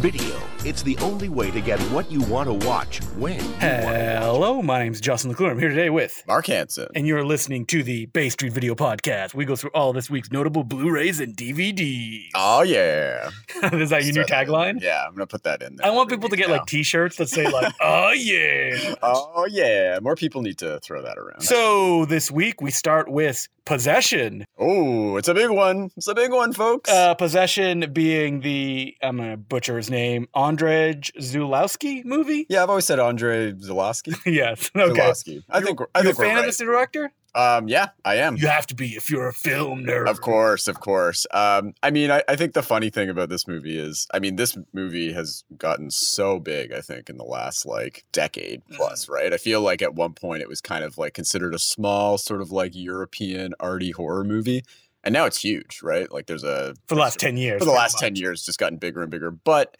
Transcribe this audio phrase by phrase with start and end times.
[0.00, 0.43] Video.
[0.66, 4.22] It's the only way to get what you want to watch when you want watch.
[4.22, 5.50] Hello, my name's Justin LeClure.
[5.50, 6.88] I'm here today with, Mark Hansen.
[6.94, 9.34] and you're listening to the Bay Street Video Podcast.
[9.34, 12.28] We go through all this week's notable Blu-rays and DVDs.
[12.34, 13.28] Oh yeah.
[13.74, 14.80] Is that your new Start that tagline?
[14.80, 15.86] Yeah, I'm gonna put that in there.
[15.86, 16.54] I want people to get now.
[16.54, 19.98] like T-shirts that say like, "Oh yeah." Oh yeah.
[20.00, 21.42] More people need to throw that around.
[21.42, 24.44] So this week we start with Possession.
[24.58, 25.90] oh, it's a big one.
[25.96, 26.90] It's a big one, folks.
[26.90, 30.26] Uh, Possession being the I'm gonna butcher his name,
[30.56, 32.46] Andrzej Zulawski movie.
[32.48, 34.14] yeah, I've always said Andre Zalowski.
[34.26, 34.70] yes.
[34.76, 35.00] Okay.
[35.00, 35.42] Zalowski.
[35.50, 37.12] I think I you a think we're fan of this director?
[37.36, 38.36] Um, yeah, I am.
[38.36, 40.08] You have to be if you're a film nerd.
[40.08, 41.26] Of course, of course.
[41.32, 44.36] Um, I mean, I, I think the funny thing about this movie is, I mean,
[44.36, 48.76] this movie has gotten so big, I think, in the last like decade Mm-hmm.
[48.76, 49.32] plus, right?
[49.32, 52.40] I feel like at one point it was kind of like considered a small, sort
[52.40, 54.62] of like European arty horror movie.
[55.02, 56.10] And now it's huge, right?
[56.12, 57.58] Like there's a For the last ten years.
[57.58, 58.20] for the last 10 much.
[58.20, 59.30] years just gotten bigger and bigger.
[59.32, 59.76] But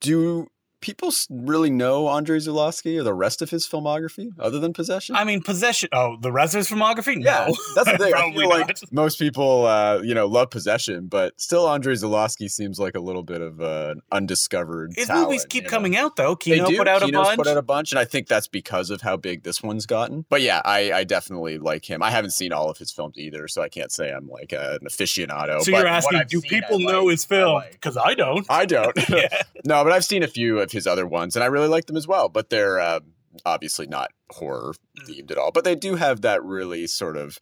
[0.00, 0.46] do
[0.80, 5.16] people really know Andrei Zulawski or the rest of his filmography other than Possession?
[5.16, 5.88] I mean, possession.
[5.92, 7.22] Oh, the rest of his filmography?
[7.24, 7.56] yeah, No.
[7.74, 8.14] that's the thing.
[8.16, 12.78] I feel like most people, uh, you know, love Possession, but still, Andrei Zulawski seems
[12.78, 14.92] like a little bit of an undiscovered.
[14.96, 15.70] His talent, movies keep you know?
[15.70, 16.36] coming out though.
[16.36, 17.36] Kino put out a bunch.
[17.38, 20.24] put out a bunch, and I think that's because of how big this one's gotten.
[20.28, 22.02] But yeah, I, I definitely like him.
[22.02, 24.80] I haven't seen all of his films either, so I can't say I'm like an
[24.86, 25.60] aficionado.
[25.62, 27.12] so but you're asking, do seen, I people know like.
[27.12, 27.54] his I film?
[27.54, 27.72] like.
[27.72, 28.46] Because I don't.
[28.50, 28.96] I don't.
[29.16, 29.42] Yeah.
[29.64, 31.96] no, but I've seen a few of his other ones, and I really like them
[31.96, 32.28] as well.
[32.28, 33.00] But they're uh,
[33.44, 35.08] obviously not horror Mm.
[35.08, 35.52] themed at all.
[35.52, 37.38] But they do have that really sort of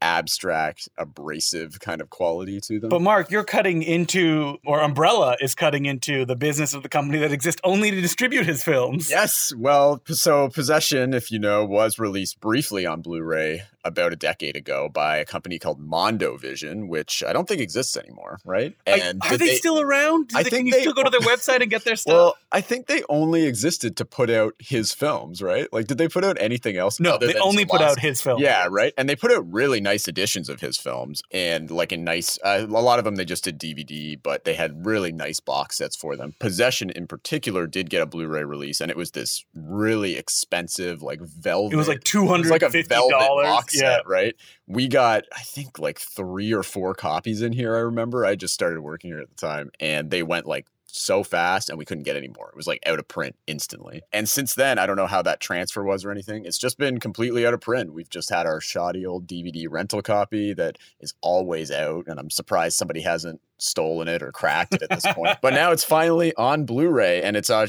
[0.00, 2.88] abstract, abrasive kind of quality to them.
[2.88, 7.18] But Mark, you're cutting into, or Umbrella is cutting into the business of the company
[7.18, 9.10] that exists only to distribute his films.
[9.10, 14.56] Yes, well, so Possession, if you know, was released briefly on Blu-ray about a decade
[14.56, 18.74] ago by a company called Mondo Vision, which I don't think exists anymore, right?
[18.86, 20.30] Are- And are did they, still around?
[20.34, 22.12] I Can think you they- still go to their website and get their stuff?
[22.12, 25.70] Well, I think they only existed to put out his films, right?
[25.72, 26.98] Like, did they put out anything else?
[27.00, 28.40] no, they only put out his film.
[28.40, 28.92] Yeah, right.
[28.96, 32.64] And they put out really nice editions of his films, and like a nice, uh,
[32.68, 35.94] a lot of them they just did DVD, but they had really nice box sets
[35.96, 36.34] for them.
[36.40, 41.20] Possession, in particular, did get a Blu-ray release, and it was this really expensive, like
[41.20, 41.74] velvet.
[41.74, 43.46] It was like two hundred like a velvet dollars.
[43.68, 43.96] Box Yeah.
[43.98, 44.34] set, right?
[44.66, 47.76] We got, I think, like three or four copies in here.
[47.76, 48.24] I remember.
[48.24, 51.78] I just started working here at the time, and they went like so fast, and
[51.78, 52.48] we couldn't get any more.
[52.48, 54.00] It was like out of print instantly.
[54.12, 56.46] And since then, I don't know how that transfer was or anything.
[56.46, 57.92] It's just been completely out of print.
[57.92, 62.30] We've just had our shoddy old DVD rental copy that is always out, and I'm
[62.30, 65.38] surprised somebody hasn't stolen it or cracked it at this point.
[65.42, 67.66] But now it's finally on Blu-ray, and it's uh,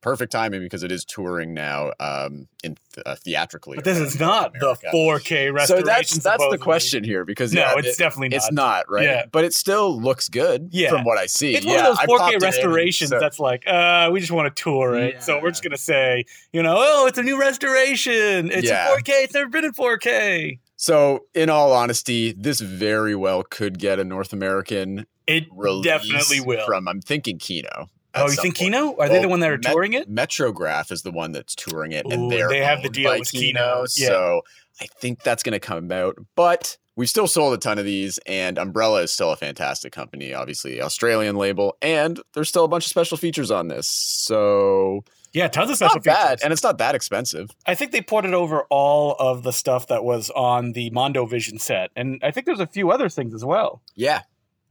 [0.00, 3.76] perfect timing because it is touring now um, in uh, theatrically.
[3.76, 5.66] But this is not the 4K restoration.
[5.66, 8.36] So that's that's the question here because No, yeah, it's it- definitely not.
[8.36, 9.04] it's not right.
[9.04, 9.24] Yeah.
[9.32, 10.90] But it still looks good Yeah.
[10.90, 11.54] from what I see.
[11.54, 14.32] It's yeah, one of those 4K it in, restorations so- that's like, uh, we just
[14.32, 15.22] want to tour it.
[15.22, 18.50] So we're just going to say, you know, oh, it's a new restoration.
[18.50, 18.92] It's Yeah.
[18.94, 19.24] in 4K.
[19.24, 20.58] It's never been in 4K.
[20.76, 26.64] So, in all honesty, this very well could get a North American It definitely will.
[26.66, 27.88] From I'm thinking Kino.
[28.14, 28.96] oh, you think Kino?
[28.96, 30.10] Are they the one that are Met- touring it?
[30.12, 33.30] Metrograph is the one that's touring it, Ooh, and they're they have the deal with
[33.30, 33.84] Kino.
[33.96, 34.06] Yeah.
[34.08, 34.42] So
[34.80, 36.16] I think that's going to come out.
[36.36, 40.34] But we've still sold a ton of these, and Umbrella is still a fantastic company.
[40.34, 43.86] Obviously, Australian label, and there's still a bunch of special features on this.
[43.86, 47.50] So Yeah, tons of special not bad, and it's not that expensive.
[47.66, 51.58] I think they ported over all of the stuff that was on the Mondo Vision
[51.58, 51.90] set.
[51.94, 54.22] And I think there's a few other things as well, Yeah,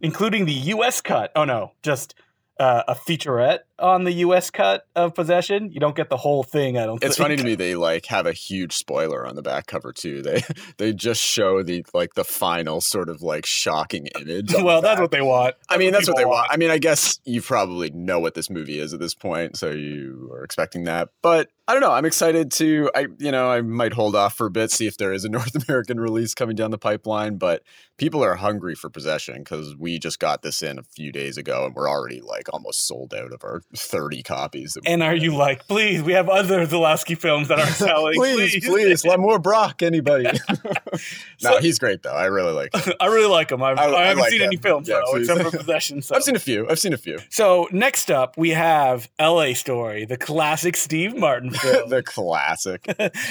[0.02, 1.32] including the US cut.
[1.36, 2.16] Oh, no, just
[2.60, 5.72] uh, a featurette on the US cut of Possession.
[5.72, 7.26] You don't get the whole thing, I don't it's think.
[7.26, 10.22] funny to me they like have a huge spoiler on the back cover too.
[10.22, 10.44] They
[10.78, 14.54] they just show the like the final sort of like shocking image.
[14.62, 15.56] well, that's what they want.
[15.70, 16.48] I mean, that's what they people want.
[16.52, 19.72] I mean, I guess you probably know what this movie is at this point, so
[19.72, 21.10] you are expecting that.
[21.22, 21.92] But I don't know.
[21.92, 22.90] I'm excited to.
[22.96, 25.30] I you know I might hold off for a bit, see if there is a
[25.30, 27.38] North American release coming down the pipeline.
[27.38, 27.62] But
[27.98, 31.66] people are hungry for possession because we just got this in a few days ago,
[31.66, 34.78] and we're already like almost sold out of our 30 copies.
[34.86, 38.16] And are you like, please, we have other Zalowski films that are selling.
[38.16, 40.24] please, please, let more Brock, anybody.
[40.50, 41.00] no,
[41.38, 42.14] So- he's great though.
[42.14, 42.74] I really like.
[42.76, 42.94] Him.
[43.00, 43.62] I really like them.
[43.62, 46.02] I've, I- I, I haven't like seen any films, Yeah, though, except for Possession.
[46.02, 46.16] So.
[46.16, 46.68] I've seen a few.
[46.70, 47.20] I've seen a few.
[47.30, 49.54] so next up, we have L.A.
[49.54, 51.90] Story, the classic Steve Martin film.
[51.90, 52.86] the classic.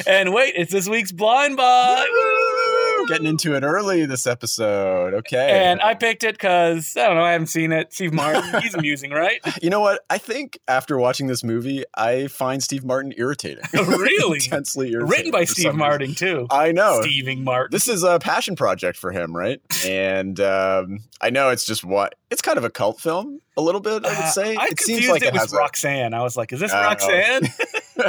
[0.07, 2.09] and wait, it's this week's Blind Box.
[3.01, 3.07] Woo!
[3.09, 5.15] Getting into it early this episode.
[5.15, 5.51] Okay.
[5.67, 7.23] And I picked it because I don't know.
[7.25, 7.93] I haven't seen it.
[7.93, 9.41] Steve Martin, he's amusing, right?
[9.63, 10.01] you know what?
[10.11, 13.65] I think after watching this movie, I find Steve Martin irritating.
[13.73, 14.37] really?
[14.45, 15.09] Intensely irritating.
[15.11, 15.79] Written by Steve some reason.
[15.79, 16.47] Martin too.
[16.51, 17.01] I know.
[17.03, 17.69] Steving Martin.
[17.73, 19.61] This is a passion project for him, right?
[19.87, 23.81] And um, I know it's just what it's kind of a cult film, a little
[23.81, 24.05] bit.
[24.05, 26.13] I would Uh, say I it confused seems like it, it, with Roxanne.
[26.15, 26.81] I was like, is this Oh.
[26.81, 27.49] Roxanne?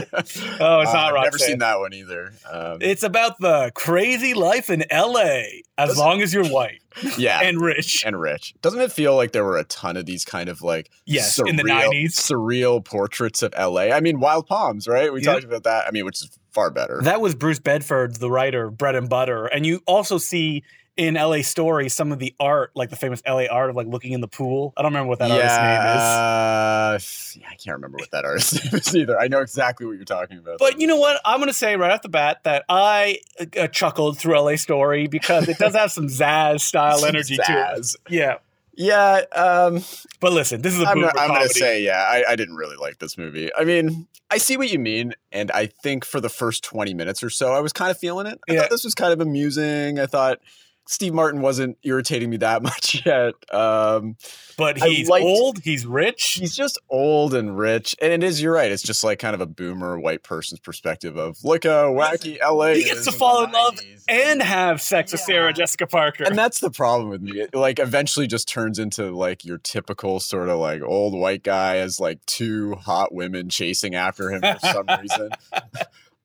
[0.62, 1.24] Oh, it's not I've Roxanne.
[1.24, 2.34] never seen that one either.
[2.52, 5.42] Um, It's about the crazy life in LA
[5.78, 6.82] as long as you're white
[7.18, 8.04] yeah, and rich.
[8.06, 8.54] and rich.
[8.62, 11.50] Doesn't it feel like there were a ton of these kind of like Yes, surreal,
[11.50, 12.12] in the 90s.
[12.12, 13.92] surreal portraits of LA?
[13.92, 15.12] I mean, Wild Palms, right?
[15.12, 15.34] We Yeah.
[15.34, 15.88] talked about that.
[15.88, 17.00] I mean, which is far better.
[17.04, 19.46] That was Bruce Bedford, the writer, Bread and Butter.
[19.46, 20.64] And you also see
[21.00, 24.12] in LA Story some of the art, like the famous LA art of like looking
[24.12, 24.74] in the pool.
[24.76, 26.04] I don't remember what that artist's name is.
[26.04, 27.00] uh,
[27.42, 29.18] yeah, I can't remember what that artist's name is either.
[29.20, 30.60] I know exactly what you're talking about.
[30.60, 31.22] But you know what?
[31.24, 33.20] I'm going to say right off the bat that I
[33.58, 37.96] uh, chuckled through LA Story because it does have some Zaz style energy to it.
[38.10, 38.36] Yeah.
[38.76, 39.84] Yeah, um,
[40.22, 42.98] But listen, this is a I'm, I'm gonna say, yeah, I, I didn't really like
[43.00, 43.50] this movie.
[43.54, 47.22] I mean, I see what you mean, and I think for the first 20 minutes
[47.22, 48.40] or so, I was kind of feeling it.
[48.50, 48.62] I Yeah.
[48.62, 50.00] thought this was kind of amusing.
[50.00, 50.40] I thought
[50.90, 53.36] Steve Martin wasn't irritating me that much yet.
[53.54, 54.18] Um,
[54.58, 56.34] but he's liked- old, he's rich.
[56.40, 58.42] he's just old and rich, and it is.
[58.42, 58.72] You're right.
[58.72, 62.74] It's just like kind of a boomer white person's perspective of look how wacky LA.
[62.74, 66.24] He gets to fall in love and have sex with Sarah Jessica Parker.
[66.24, 67.40] And that's the problem with me.
[67.40, 71.78] It like eventually just turns into like your typical sort of like old white guy
[71.78, 75.30] as like two hot women chasing after him for some reason.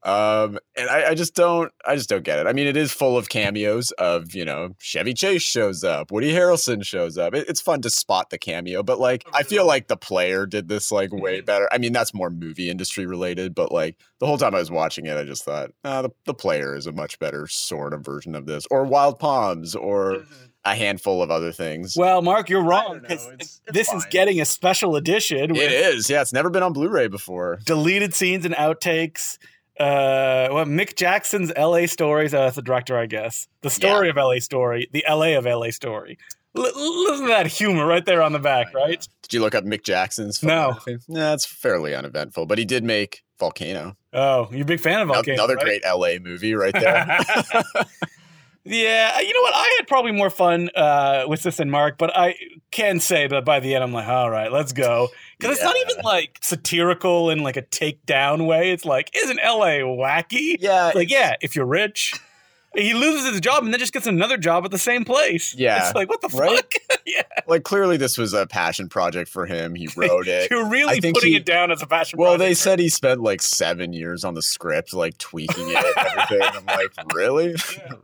[0.05, 2.47] Um, and I, I just don't, I just don't get it.
[2.47, 6.31] I mean, it is full of cameos of, you know, Chevy Chase shows up, Woody
[6.33, 7.35] Harrelson shows up.
[7.35, 10.69] It, it's fun to spot the cameo, but like, I feel like the player did
[10.69, 11.69] this like way better.
[11.73, 15.07] I mean, that's more movie industry related, but like the whole time I was watching
[15.07, 18.35] it, I just thought, ah, the, the player is a much better sort of version
[18.35, 20.25] of this, or Wild Palms, or
[20.67, 21.95] a handful of other things.
[21.97, 23.01] well, Mark, you're wrong know.
[23.01, 26.09] because It's- it's this is getting a special edition It is.
[26.11, 26.21] yeah.
[26.23, 27.59] It's never been on Blu-ray before.
[27.65, 29.39] deleted scenes and outtakes.
[29.79, 31.87] Uh, well, Mick Jackson's L.A.
[31.87, 32.33] stories.
[32.33, 33.49] Uh, that's the director, I guess.
[33.63, 34.41] The story of L.A.
[34.41, 35.35] story, the L.A.
[35.35, 35.73] of L.A.
[35.73, 36.17] story.
[36.57, 39.07] L- listen to that humor right there on the back, right?
[39.23, 40.43] Did you look up Mick Jackson's?
[40.43, 40.79] No.
[40.87, 43.97] that's Yeah, it's fairly uneventful, but he did make Volcano.
[44.13, 45.83] Oh, you're a big fan of Volcano, Another right?
[45.83, 47.19] great LA movie right there.
[48.67, 49.55] Yeah, you know what?
[49.55, 52.35] I had probably more fun uh, with this than Mark, but I
[52.71, 55.09] can say that by the end, I'm like, all right, let's go.
[55.39, 58.71] Because it's not even like satirical in like a takedown way.
[58.71, 60.57] It's like, isn't LA wacky?
[60.61, 62.15] yeah, It's like, yeah, if you're rich,
[62.77, 65.55] he loses his job and then just gets another job at the same place.
[65.65, 65.87] Yeah.
[65.87, 66.57] It's like, what the Right?
[66.57, 67.01] fuck?
[67.07, 67.23] yeah.
[67.47, 69.75] like clearly this was a passion project for him.
[69.75, 70.51] He wrote it.
[70.51, 72.19] You're I really think putting he- it down as a passion project.
[72.19, 76.07] Well, they said he spent like seven years on the script, like tweaking it, and
[76.07, 76.43] everything.
[76.43, 77.55] I'm like, really?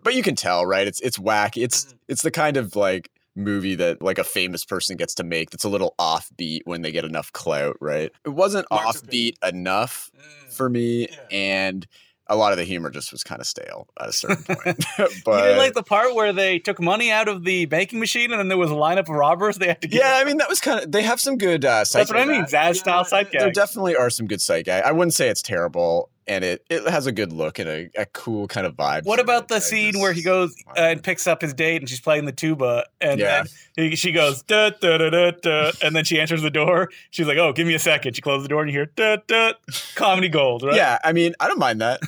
[0.03, 0.87] But you can tell, right?
[0.87, 1.57] It's it's whack.
[1.57, 5.51] It's it's the kind of like movie that like a famous person gets to make.
[5.51, 8.11] That's a little offbeat when they get enough clout, right?
[8.25, 10.53] It wasn't Mark's offbeat enough Mm.
[10.53, 11.17] for me, Yeah.
[11.31, 11.87] and
[12.31, 14.85] a lot of the humor just was kind of stale at a certain point.
[14.99, 18.31] you but didn't like the part where they took money out of the banking machine
[18.31, 20.01] and then there was a lineup of robbers they had to get.
[20.01, 20.93] yeah, I mean that was kind of.
[20.93, 21.65] They have some good.
[21.65, 22.45] Uh, That's what I mean.
[22.45, 24.85] Zaz style sight There definitely are some good sight gag.
[24.85, 28.07] I wouldn't say it's terrible, and it it has a good look and a, a
[28.07, 29.05] cool kind of vibe.
[29.05, 29.49] What about it.
[29.49, 32.01] the I scene just- where he goes uh, and picks up his date and she's
[32.01, 33.45] playing the tuba and Yeah.
[33.77, 36.89] then he, she goes da, da, da, da, da, and then she answers the door.
[37.11, 38.15] She's like, "Oh, give me a second.
[38.15, 39.53] She closes the door and you hear da, da,
[39.97, 40.75] comedy gold, right?
[40.77, 42.01] Yeah, I mean, I don't mind that.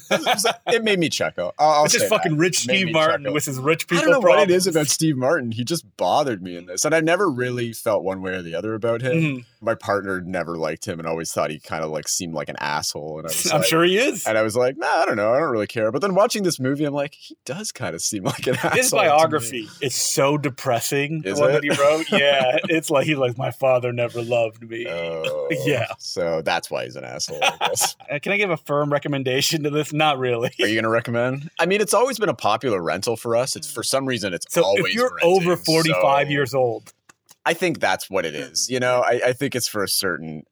[0.69, 1.52] it made me chuckle.
[1.58, 2.38] I'll, I'll it's just fucking that.
[2.38, 3.34] rich Steve Martin chuckle.
[3.34, 3.98] with his rich people.
[3.98, 5.50] I don't know what it is about Steve Martin.
[5.52, 8.54] He just bothered me in this, and I never really felt one way or the
[8.54, 9.12] other about him.
[9.16, 9.44] Mhm.
[9.62, 12.56] My partner never liked him, and always thought he kind of like seemed like an
[12.58, 13.19] asshole.
[13.19, 14.27] And I was I'm like, sure he is.
[14.27, 15.32] And I was like, nah, I don't know.
[15.32, 15.93] I don't really care.
[15.93, 18.70] But then watching this movie, I'm like, he does kind of seem like an asshole.
[18.72, 21.22] His biography is so depressing.
[21.25, 21.53] Is the one it?
[21.55, 24.86] that he wrote, yeah, it's like he's like, my father never loved me.
[24.89, 25.86] Oh, Yeah.
[25.98, 27.96] So that's why he's an asshole, I guess.
[28.10, 29.93] Uh, Can I give a firm recommendation to this?
[29.93, 30.51] Not really.
[30.60, 31.51] Are you going to recommend?
[31.58, 33.56] I mean, it's always been a popular rental for us.
[33.56, 36.93] It's for some reason, it's So always if you're renting, over 45 so years old,
[37.44, 38.69] I think that's what it is.
[38.70, 40.44] You know, I, I think it's for a certain.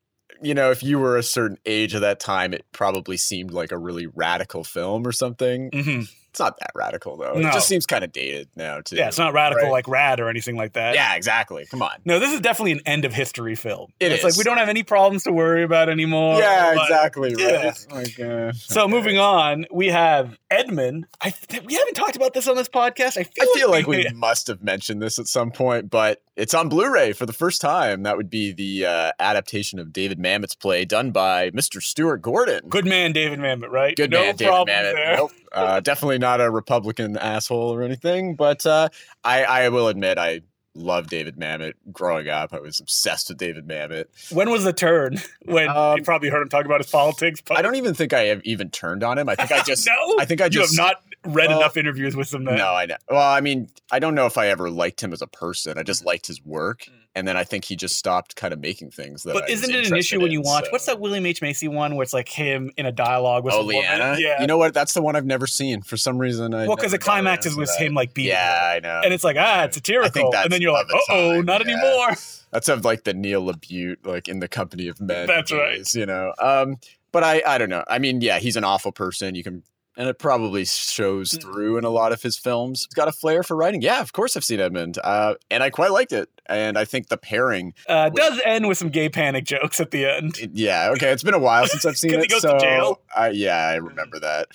[0.43, 3.73] You know, if you were a certain age at that time, it probably seemed like
[3.73, 5.71] a really radical film or something.
[5.71, 6.11] mhm.
[6.31, 7.35] It's not that radical though.
[7.35, 7.49] No.
[7.49, 8.97] It just seems kind of dated now too.
[8.97, 9.73] yeah, it's not radical Right.
[9.73, 10.95] like Rad or anything like that.
[10.95, 11.67] Yeah, exactly.
[11.67, 11.91] Come on.
[12.05, 13.93] No, this is definitely an end of history film.
[14.01, 14.25] It it's is.
[14.25, 16.39] like we don't have any problems to worry about anymore.
[16.39, 17.35] yeah, But- exactly.
[17.39, 17.67] yeah.
[17.67, 17.87] Right.
[17.91, 21.07] Like, uh, So moving on, we have Edmond.
[21.21, 21.35] I
[21.67, 23.17] we haven't talked about this on this podcast.
[23.19, 26.23] I feel I feel like we we must have mentioned this at some point, but
[26.37, 28.05] it's on Blu-ray for the first time.
[28.05, 31.83] That would be the uh, adaptation of David Mamet's play done by Mr.
[31.83, 32.69] Stuart Gordon.
[32.69, 33.95] good man David Mamet, right?
[33.97, 34.67] Good no man, David Mamet.
[34.95, 35.17] there.
[35.17, 35.33] Nope.
[35.53, 38.89] Uh, definitely not a Republican asshole or anything, but uh,
[39.25, 40.43] I, I will admit I
[40.77, 41.73] love David Mamet.
[41.91, 44.05] Growing up, I was obsessed with David Mamet.
[44.33, 45.19] When was the turn?
[45.45, 47.41] When Um, you probably heard him talk about his politics.
[47.45, 49.29] But I don't even think I have even turned on him.
[49.29, 52.17] I think I just no, I think I you have not read Well, enough interviews
[52.17, 52.45] with him.
[52.45, 52.57] Then.
[52.57, 52.97] No, I know.
[53.11, 55.79] Well, I mean, I don't know if I ever liked him as a person.
[55.79, 58.91] I just liked his work, and then I think he just stopped kind of making
[58.91, 59.31] things that.
[59.31, 59.35] Mm.
[59.35, 61.69] But was isn't it an issue when you watch so- what's that William H Macy
[61.69, 63.63] one where it's like him in a dialogue with Oh?
[63.63, 64.17] Leanna.
[64.19, 64.41] Yeah.
[64.41, 64.73] You know what?
[64.75, 66.55] That's the one I've never seen for some reason.
[66.55, 68.73] I well, because the climax is with him like beating Yeah.
[68.77, 69.01] I know.
[69.05, 71.73] and it's like ah, it's satirical, and then you're like, oh, not yeah.
[71.75, 72.17] anymore.
[72.51, 75.27] That's of like the Neil LaBute, like in the company of men.
[75.27, 75.95] That's right.
[75.95, 76.33] You know.
[76.41, 76.77] Um,
[77.13, 77.85] but I, I don't know.
[77.89, 79.35] I mean, yeah, he's an awful person.
[79.35, 79.63] You can,
[79.97, 81.43] and it probably shows Mm.
[81.43, 82.87] through in a lot of his films.
[82.89, 83.83] He's got a flair for writing.
[83.83, 86.29] Yeah, of course I've seen Edmond, uh, and I quite liked it.
[86.47, 90.07] And I think the pairing, Uh, does end with some gay panic jokes at the
[90.07, 90.37] end.
[90.53, 92.23] yeah, okay, it's been a while since I've seen it.
[92.23, 93.01] he goes to so jail.
[93.17, 94.49] I, yeah, I remember that.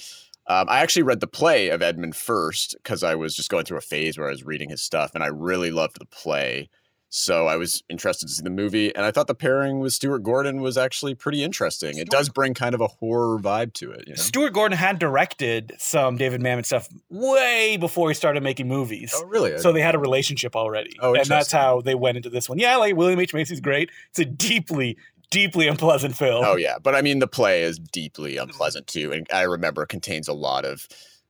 [0.47, 3.77] Um, I actually read the play of Edmond first because I was just going through
[3.79, 6.69] a phase where I was reading his stuff, and I really loved the play.
[7.17, 10.19] So I was interested to see the movie, and I thought the pairing with Stuart
[10.19, 11.97] Gordon was actually pretty interesting.
[11.97, 14.03] It does bring kind of a horror vibe to it.
[14.05, 14.21] You know?
[14.21, 19.13] Stuart Gordon had directed some David Mamet stuff way before he started making movies.
[19.15, 19.57] Oh, really?
[19.59, 20.97] So they had a relationship already.
[20.99, 22.59] Oh, and that's how they went into this one.
[22.59, 23.33] Yeah, like William H.
[23.33, 23.91] Macy's great.
[24.09, 24.97] It's a deeply,
[25.31, 26.43] deeply unpleasant film.
[26.45, 29.87] Oh yeah, but I mean the play is deeply unpleasant too, and I remember it
[29.87, 30.85] contains a lot of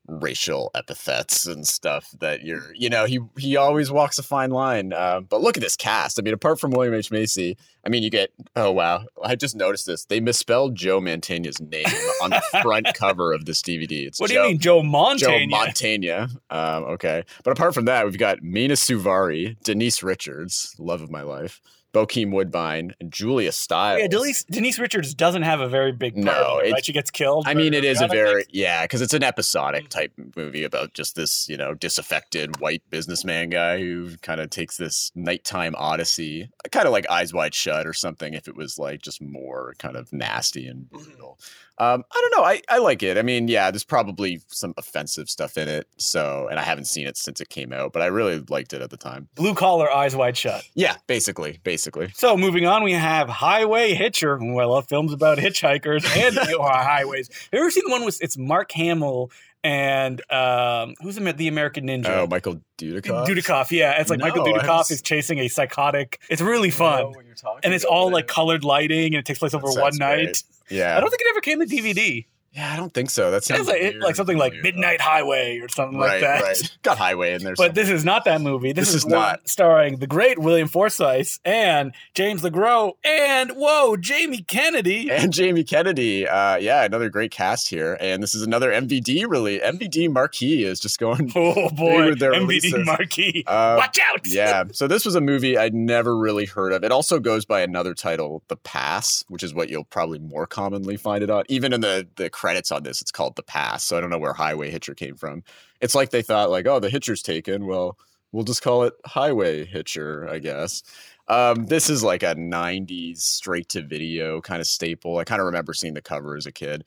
[0.07, 4.93] racial epithets and stuff that you're, you know, he he always walks a fine line.
[4.93, 6.19] Uh, but look at this cast.
[6.19, 9.55] I mean, apart from William H Macy, I mean, you get oh wow, I just
[9.55, 10.05] noticed this.
[10.05, 11.85] They misspelled Joe Mantegna's name
[12.21, 14.07] on the front cover of this DVD.
[14.07, 15.19] It's what do you mean, Joe Mantegna?
[15.19, 15.45] Joe?
[15.47, 16.11] Montaigne.
[16.49, 21.21] Um, okay, but apart from that, we've got Mena Suvari, Denise Richards, love of my
[21.21, 21.61] life,
[21.95, 24.01] Bokeem Woodbine, and Julia Stiles.
[24.01, 26.25] yeah, Denise, Denise Richards doesn't have a very big part.
[26.25, 26.85] No, it, it- right?
[26.85, 27.47] She gets killed.
[27.47, 29.27] I mean, it is a very yeah, because it's an Mm.
[29.27, 34.49] episodic type movie about just this you know disaffected white businessman guy who kind of
[34.49, 38.33] takes this nighttime odyssey, kind of like Eyes Wide Shut or something.
[38.33, 41.03] If it was like just more kind of nasty and Mm-hmm.
[41.03, 41.39] brutal,
[41.77, 42.47] um, I don't know.
[42.47, 43.17] I I like it.
[43.17, 45.87] I mean, yeah, there's probably some offensive stuff in it.
[45.97, 48.81] So, and I haven't seen it since it came out, but I really liked it
[48.81, 49.27] at the time.
[49.35, 50.63] blue collar, eyes wide shut.
[50.73, 52.11] Yeah, basically, basically.
[52.15, 54.37] So moving on, we have Highway Hitcher.
[54.37, 57.27] Ooh, I love films about hitchhikers and highways.
[57.27, 59.31] Have you ever seen the one with it's Mark Hamill
[59.65, 62.09] and um, who's the, the American Ninja?
[62.09, 63.25] Oh, Michael Dudikoff.
[63.25, 63.99] Dudikoff, yeah.
[63.99, 66.19] It's like Michael No, I Dudikoff is chasing a psychotic.
[66.29, 67.07] It's really fun.
[67.07, 69.97] what you're talking And it's all like colored lighting and it takes place over one
[69.97, 70.23] night.
[70.23, 70.43] great.
[70.69, 72.25] Yeah, I don't think it ever came to DVD.
[72.55, 73.31] Yeah, I don't think so.
[73.31, 74.77] That sounds like, weird like something like familiar, though.
[74.77, 76.41] Midnight Highway or something like that.
[76.41, 76.77] Right.
[76.83, 77.53] Got highway in there.
[77.57, 78.71] But this is not that movie.
[78.71, 79.47] This, This is, is not.
[79.49, 85.11] starring the great William Forsythe and James LeGros and whoa, Jamie Kennedy.
[85.11, 86.27] and Jamie Kennedy.
[86.27, 87.97] Uh, yeah, another great cast here.
[87.99, 89.59] And this is another MVD really.
[89.59, 91.31] MVD marquee is just going.
[91.55, 92.85] Oh boy, with their MVD releases.
[92.85, 93.43] marquee.
[93.45, 94.21] Uh, Watch out!
[94.27, 94.63] yeah.
[94.71, 96.83] So this was a movie I'd never really heard of.
[96.83, 100.95] It also goes by another title, The Pass, which is what you'll probably more commonly
[100.97, 101.43] find it on.
[101.49, 103.83] Even in the the credits on this, it's called The Pass.
[103.83, 105.43] So I don't know where Highway Hitcher came from.
[105.81, 107.65] It's like they thought like, oh, the Hitcher's taken.
[107.65, 107.97] Well,
[108.31, 110.83] we'll just call it Highway Hitcher, I guess.
[111.27, 115.17] Um, this is like a 90s straight to video kind of staple.
[115.17, 116.83] I kind of remember seeing the cover as a kid.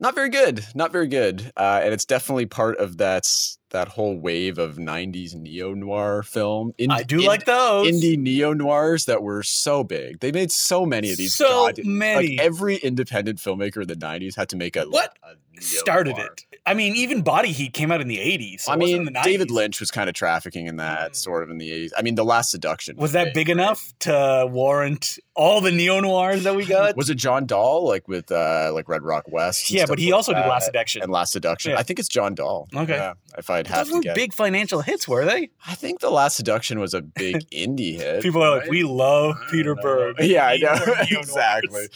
[0.00, 0.64] Not very good.
[0.74, 1.52] Not very good.
[1.54, 3.26] Uh, and it's definitely part of that
[3.70, 6.72] that whole wave of 90s neo noir film.
[6.78, 7.88] In- I do in- like those.
[7.88, 10.20] indie neo noirs that were so big.
[10.20, 11.34] They made so many of these.
[11.34, 12.36] so god- many.
[12.36, 16.44] Like every independent filmmaker in the 90s had to make a What a started it.
[16.66, 18.62] I mean, even Body Heat came out in the '80s.
[18.62, 19.22] so I mean, the 90s.
[19.24, 21.16] David Lynch was kind of trafficking in that Mm.
[21.16, 21.92] sort of in the 80s.
[21.96, 26.44] I mean, The Last Seduction was that big enough to warrant all the neo noirs
[26.44, 26.96] that we got?
[26.96, 29.70] Was it John Dahl like with uh like Red Rock West?
[29.70, 30.40] yeah, but he like also did?
[30.40, 31.02] Last Seduction.
[31.02, 31.72] and Last Seduction.
[31.72, 31.78] Yeah.
[31.78, 32.66] I think it's John Dahl.
[32.74, 32.94] Okay.
[32.94, 34.14] Yeah, if I'd have Those to get.
[34.14, 35.50] big financial hits, were they?
[35.66, 38.22] I think The Last Seduction was a big indie hit.
[38.22, 38.70] People are like, right?
[38.70, 39.74] we love Peter.
[39.74, 40.16] Berg.
[40.20, 41.86] Yeah, I We need more know exactly.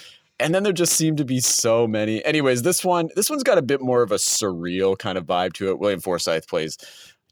[0.41, 2.25] And then there just seem to be so many.
[2.25, 5.53] Anyways, this one, this one's got a bit more of a surreal kind of vibe
[5.55, 5.79] to it.
[5.81, 6.79] William Forsythe plays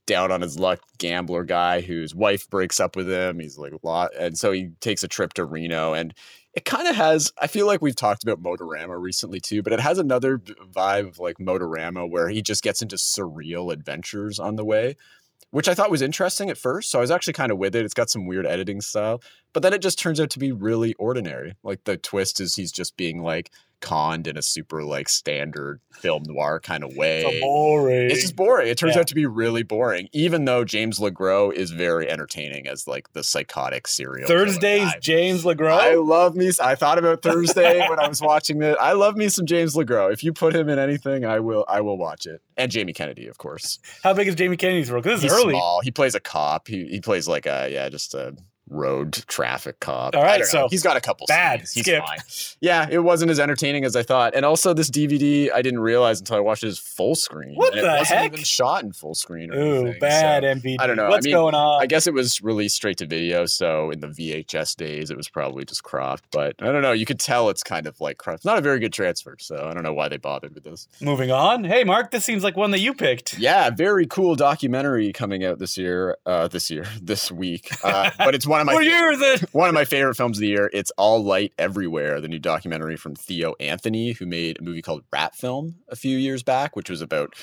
[0.07, 3.39] down on his luck gambler guy whose wife breaks up with him.
[3.39, 6.15] He's like a lot, and so he takes a trip to Reno, and
[6.57, 7.33] it kind of has.
[7.41, 11.19] I feel like we've talked about Motorama recently too, but it has another vibe of
[11.21, 14.97] like Motorama where he just gets into surreal adventures on the way
[15.51, 16.91] which I thought was interesting at first.
[16.91, 17.85] So I was actually kind of with it.
[17.85, 19.23] It's got some weird editing style,
[19.57, 21.55] But then it just turns out to be really ordinary.
[21.63, 26.25] Like the twist is he's just being like conned in a super like standard film
[26.27, 27.23] noir kind of way.
[27.23, 28.11] So boring.
[28.11, 28.69] It's just boring.
[28.69, 29.01] It turns Yeah.
[29.01, 33.25] out to be really boring, even though James LeGros is very entertaining as like the
[33.25, 34.29] psychotic serial.
[34.29, 34.93] Thursday's.
[35.01, 36.51] James I love me.
[36.63, 38.77] I thought about Thursday when I was watching it.
[38.79, 40.13] I love me some James LeGros.
[40.13, 41.65] If you put him in anything, I will.
[41.67, 42.43] I will watch it.
[42.59, 43.79] And Jamie Kennedy, of course.
[44.03, 45.01] How big is Jamie Kennedy's role?
[45.01, 45.55] Because this He's is early.
[45.55, 45.81] small.
[45.81, 46.69] He plays a cop.
[46.69, 48.37] He he plays like a yeah, just a
[48.69, 50.15] road traffic cop.
[50.17, 51.61] All I right, so he's got a couple bad.
[51.69, 51.73] scenes.
[51.73, 52.05] He's Skip.
[52.05, 52.19] fine.
[52.61, 54.35] Yeah, it wasn't as entertaining as I thought.
[54.35, 57.55] And also, this DVD I didn't realize until I watched it is full screen.
[57.55, 58.33] What and the it wasn't heck?
[58.33, 59.53] even shot in full screen.
[59.53, 60.77] Or Ooh, anything, bad so- MVD.
[60.81, 61.07] I don't know.
[61.07, 61.83] I What's mean, going on?
[61.83, 65.29] I guess it was released straight to video, so in the VHS days, it was
[65.29, 66.25] probably just cropped.
[66.31, 66.93] But I don't know.
[66.93, 68.45] You could tell it's kind of like cropped.
[68.45, 70.89] Not a very good transfer, so I don't know why they bothered with this.
[71.01, 71.65] Moving on.
[71.65, 73.39] Hey, Mark, this seems like one that you picked.
[73.39, 76.17] Yeah, very cool documentary coming out this year.
[76.27, 77.71] Uh, this year, this week.
[77.85, 79.49] Uh, but it's one of my What year is it?
[79.53, 80.71] one of my favorite films of the year.
[80.73, 85.05] It's All Light Everywhere, the new documentary from Theo Anthony, who made a movie called
[85.13, 87.35] Rat Film a few years back, which was about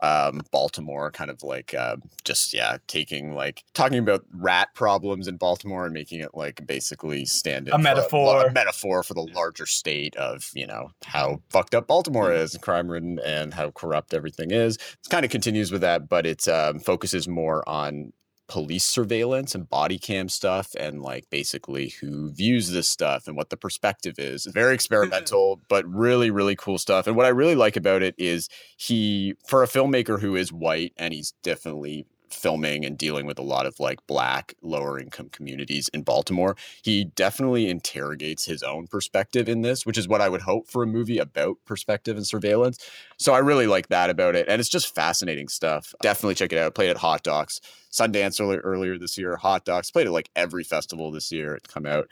[0.00, 5.36] um, Baltimore, kind of like uh, just yeah, taking like talking about rat problems in
[5.38, 8.46] Baltimore and making it like basically stand in A metaphor.
[8.46, 12.88] a metaphor for the larger state of you know how fucked up Baltimore is, crime
[12.88, 14.76] ridden, and how corrupt everything is.
[14.76, 18.12] It kind of continues with that, but it um, focuses more on
[18.48, 23.50] police surveillance and body cam stuff and like basically who views this stuff and what
[23.50, 24.46] the perspective is.
[24.46, 24.74] Very mm-hmm.
[24.74, 27.06] experimental, but really, really cool stuff.
[27.06, 30.92] And what I really like about it is he, for a filmmaker who is white
[30.96, 35.88] and he's definitely filming and dealing with a lot of like black lower income communities
[35.94, 40.42] in Baltimore he definitely interrogates his own perspective in this which is what I would
[40.42, 42.78] hope for a movie about perspective and surveillance.
[43.18, 45.94] So I really like that about it and it's just fascinating stuff.
[46.02, 47.60] Definitely check it out played at Hot Docs.
[47.90, 51.72] Sundance earlier, earlier this year Hot Docs played at like every festival this year it's
[51.72, 52.08] come out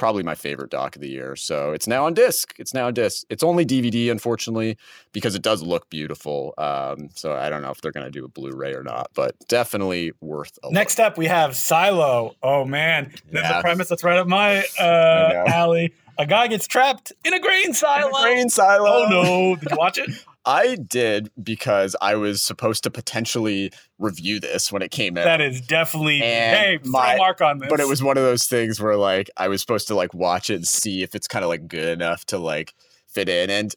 [0.00, 2.94] probably my favorite doc of the year so it's now on disc it's now on
[2.94, 4.76] disc it's only dvd unfortunately
[5.12, 8.24] because it does look beautiful um, so i don't know if they're going to do
[8.24, 11.06] a blu-ray or not but definitely worth a Next look.
[11.08, 12.34] up, we have Silo.
[12.42, 13.58] Oh man, Yeah.
[13.58, 15.92] a premise that's right up my uh, alley.
[16.18, 18.10] A guy gets trapped in a grain silo.
[18.22, 18.86] Grain silo.
[18.88, 19.56] Oh no!
[19.56, 20.10] Did you watch it?
[20.44, 25.24] I did because I was supposed to potentially review this when it came out.
[25.24, 26.22] That is definitely.
[26.22, 27.68] And hey, my- mark on this.
[27.68, 30.50] but it was one of those things where like I was supposed to like watch
[30.50, 32.74] it and see if it's kind of like good enough to like
[33.06, 33.74] fit in and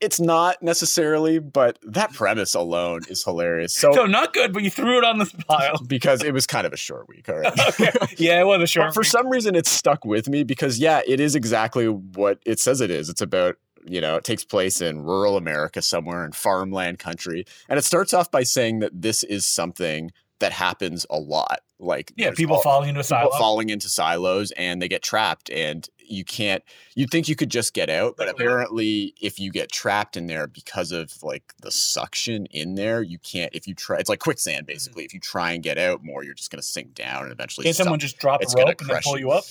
[0.00, 3.74] it's not necessarily, but that premise alone is hilarious.
[3.74, 5.80] So, so not good, but you threw it on this pile.
[5.86, 7.58] because it was kind of a short week, all right.
[7.68, 7.90] okay.
[8.18, 8.92] Yeah, it was a short.
[8.92, 12.80] For some reason, it stuck with me because, yeah, it is exactly what it says
[12.80, 13.08] it is.
[13.08, 17.44] It's about, you know, it takes place in rural America somewhere in farmland country.
[17.68, 21.60] And it starts off by saying that this is something that happens a lot.
[21.78, 23.38] Like, yeah, people all- falling into a people silo.
[23.38, 26.62] falling into silos and they get trapped and you can't
[26.94, 30.46] you'd think you could just get out but apparently if you get trapped in there
[30.46, 34.66] because of like the suction in there you can't if you try it's like quicksand
[34.66, 34.72] mm-hmm.
[34.72, 37.32] basically if you try and get out more you're just going to sink down and
[37.32, 39.44] eventually Can someone just drop it's a gonna rope and then pull you up?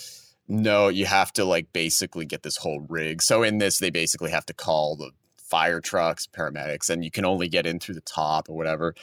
[0.48, 4.30] No you have to like basically get this whole rig so in this they basically
[4.32, 8.02] have to call the fire trucks paramedics and you can only get in through the
[8.02, 8.94] top or whatever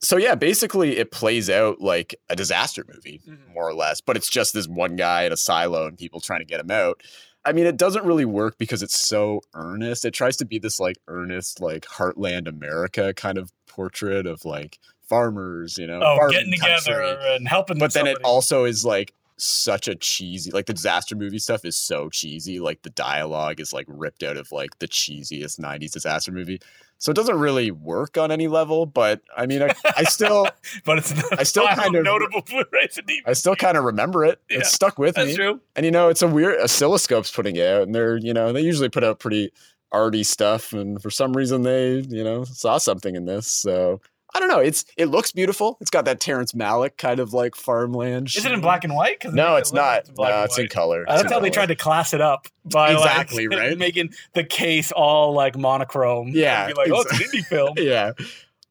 [0.00, 3.54] so yeah basically it plays out like a disaster movie Mhm.
[3.54, 6.40] more or less but it's just this one guy in a silo and people trying
[6.40, 7.00] to get him out
[7.44, 10.78] i mean it doesn't really work because it's so earnest it tries to be this
[10.80, 16.52] like earnest like heartland america kind of portrait of like farmers you know Oh, getting
[16.52, 17.34] together country.
[17.36, 17.78] and helping.
[17.78, 21.76] but then it also is like such a cheesy like the disaster movie stuff is
[21.76, 26.32] so cheesy like the dialogue is like ripped out of like the cheesiest 90s disaster
[26.32, 26.60] movie.
[27.00, 30.48] So it doesn't really work on any level but i mean i, I still
[30.84, 34.40] but it's I still kind of- notable Blu-rays i still kind of remember it.
[34.50, 35.36] Yeah, it's stuck with That's me.
[35.36, 35.60] true.
[35.76, 38.62] and you know it's a weird oscilloscope's putting it out and they're you know they
[38.62, 39.52] usually put out pretty
[39.92, 44.00] arty stuff and for some reason they you know saw something in this so
[44.34, 47.54] i don't know it's it looks beautiful it's got that terrence malick kind of like
[47.54, 49.24] farmland Is it in black and white?
[49.32, 51.50] no it's it look like not no it's in color Uh, That's in how they
[51.50, 53.78] tried to class it up by Exactly, like, right?
[53.78, 56.28] making the case all like monochrome.
[56.34, 57.74] Yeah, be like, oh, it's an indie film.
[57.76, 58.12] yeah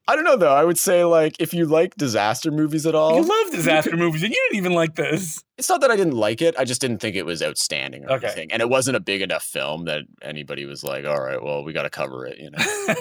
[0.08, 3.16] i don't know though i would say like if you like disaster movies at all
[3.18, 5.44] You love disaster movies, and you didn't even like this.
[5.58, 8.14] It's not that i didn't like it i just didn't think it was outstanding or
[8.14, 8.28] Okay.
[8.28, 11.64] anything and it wasn't a big enough film that anybody was like all right well
[11.64, 12.58] we got to cover it you know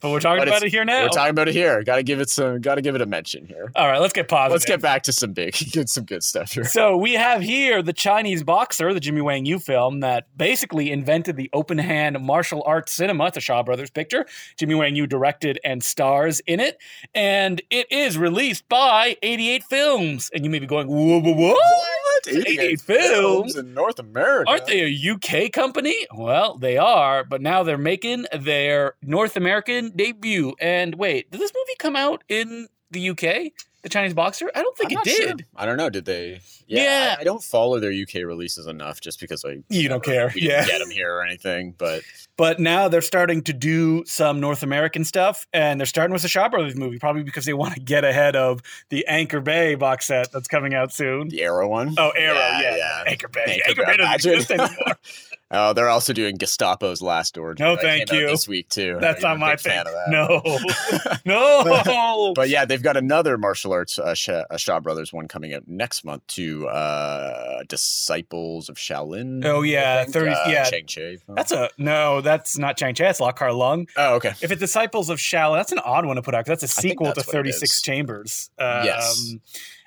[0.00, 1.02] but we're talking But about it here now.
[1.02, 3.70] we're talking about it here gotta give it some gotta give it a mention here
[3.76, 4.52] all right, let's get positive.
[4.52, 7.82] let's get back to some big get some good stuff here So we have here
[7.82, 12.62] the Chinese boxer, the Jimmy Wang Yu film that basically invented the open hand martial
[12.66, 13.26] arts cinema.
[13.26, 14.26] It's a Shaw Brothers picture.
[14.58, 16.78] Jimmy Wang Yu directed and stars in it,
[17.14, 20.30] and it is released by 88 Films.
[20.34, 22.28] And you may be going, "Whoa, whoa, whoa, What?
[22.28, 23.56] 88 films?
[23.56, 24.50] in North America.
[24.50, 26.06] Aren't they a UK company?
[26.14, 30.54] Well, they are, but now they're making their North American debut.
[30.60, 33.52] And wait, did this movie come out in the UK?
[33.86, 34.50] The Chinese Boxer?
[34.52, 35.26] I don't think I'm it not sure.
[35.28, 35.46] did.
[35.54, 35.88] I don't know.
[35.88, 36.40] Did they?
[36.66, 37.14] Yeah, Yeah.
[37.16, 40.42] I, I don't follow their UK releases enough, just because I You don't care, We
[40.42, 40.64] yeah.
[40.64, 41.72] didn't get them here or anything.
[41.78, 42.02] But
[42.36, 46.28] But now they're starting to do some North American stuff, and they're starting with the
[46.28, 50.06] Shaw Brothers movie, probably because they want to get ahead of the Anchor Bay box
[50.08, 51.28] set that's coming out soon.
[51.28, 51.94] the Arrow one.
[51.96, 53.04] Oh, Arrow, yeah, Yeah, yeah.
[53.06, 53.62] Anchor Bay.
[53.68, 54.98] Anchor Anchor, Bay, Bay doesn't exist anymore.
[55.50, 57.62] Oh, they're also doing Gestapo's Last Orgy.
[57.62, 58.26] No, thank you.
[58.26, 58.98] This week too.
[59.00, 59.72] That's not my thing.
[59.72, 60.10] fan of that.
[61.24, 61.24] No,
[61.84, 62.32] no.
[62.34, 65.68] But yeah, they've got another martial arts uh, Sha, uh, Shaw Brothers one coming out
[65.68, 69.44] next month to uh, Disciples of Shaolin.
[69.44, 70.64] Oh, yeah, 30 uh, yeah.
[70.64, 71.16] Chang Cheh.
[71.28, 72.20] that's a no.
[72.20, 73.04] That's not Chang Cheh.
[73.04, 73.88] That's Lau Kar-leung.
[73.96, 74.32] oh okay.
[74.40, 76.44] If it's Disciples of Shaolin, that's an odd one to put out.
[76.46, 77.80] That's a sequel to that's it Thirty Six.
[77.82, 78.50] Chambers.
[78.58, 79.34] Um, Yes.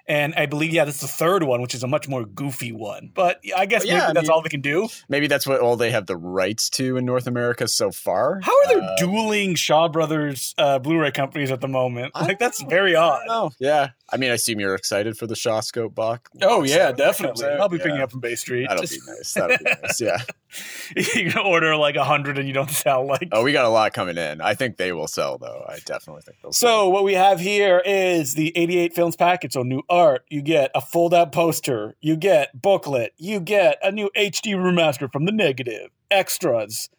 [0.09, 3.11] And I believe, yeah, that's the third one, which is a much more goofy one.
[3.13, 4.89] But I guess Yeah, maybe that's mean- all they can do.
[5.07, 8.39] Maybe that's what all they have the rights to in North America so far.
[8.41, 12.11] How are there Uh, dueling Shaw Brothers uh, Blu-ray companies at the moment?
[12.15, 12.67] I Like that's know.
[12.69, 13.21] very odd.
[13.27, 13.53] don't.
[13.59, 13.89] Yeah.
[14.11, 16.31] I mean, I assume you're excited for the Shawscope box.
[16.41, 17.45] Oh yeah, set when that definitely.
[17.49, 18.65] I'll be picking up from Bay Street.
[18.67, 19.33] That'll Just- be nice.
[19.35, 20.01] That'll be nice.
[20.01, 20.17] Yeah.
[20.95, 23.29] you can order like a hundred and you don't sell like.
[23.31, 24.41] Oh, we got a lot coming in.
[24.41, 25.65] I think they will sell though.
[25.67, 26.69] I definitely think they'll sell.
[26.69, 29.53] So what we have here is the 88 films package.
[29.53, 34.09] So new art, you get a fold-out poster, you get booklet, you get a new
[34.15, 36.89] HD remaster from the negative, extras,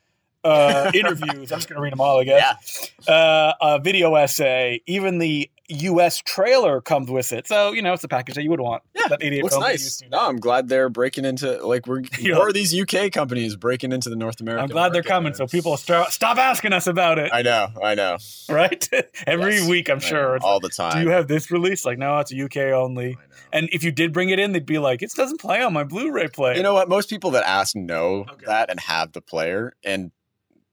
[0.44, 1.52] uh, interviews.
[1.52, 2.90] I'm just gonna read them all, I guess.
[3.06, 3.14] yeah.
[3.14, 6.18] uh, a video essay, even the U.S.
[6.24, 7.46] trailer comes with it.
[7.46, 8.82] So you know it's the package that you would want.
[8.94, 10.02] Yeah, that 88 Looks nice.
[10.10, 12.34] No, I'm glad they're breaking into like we're Yeah.
[12.36, 14.64] more of these UK companies breaking into the North American.
[14.64, 15.34] I'm glad they're coming, man.
[15.34, 17.30] so people start, stop asking us about it.
[17.32, 18.18] I know, I know.
[18.48, 18.88] right?
[19.26, 20.36] Every Yes, week, I'm I sure.
[20.36, 20.92] It's all like, the time.
[20.98, 21.84] Do you have this release?
[21.84, 23.06] Like, no, it's a UK only.
[23.06, 23.16] I know.
[23.52, 25.82] And if you did bring it in, they'd be like, it doesn't play on my
[25.84, 26.54] Blu-ray player.
[26.54, 26.88] You know what?
[26.88, 28.46] Most people that ask know Okay.
[28.46, 30.12] that and have the player, and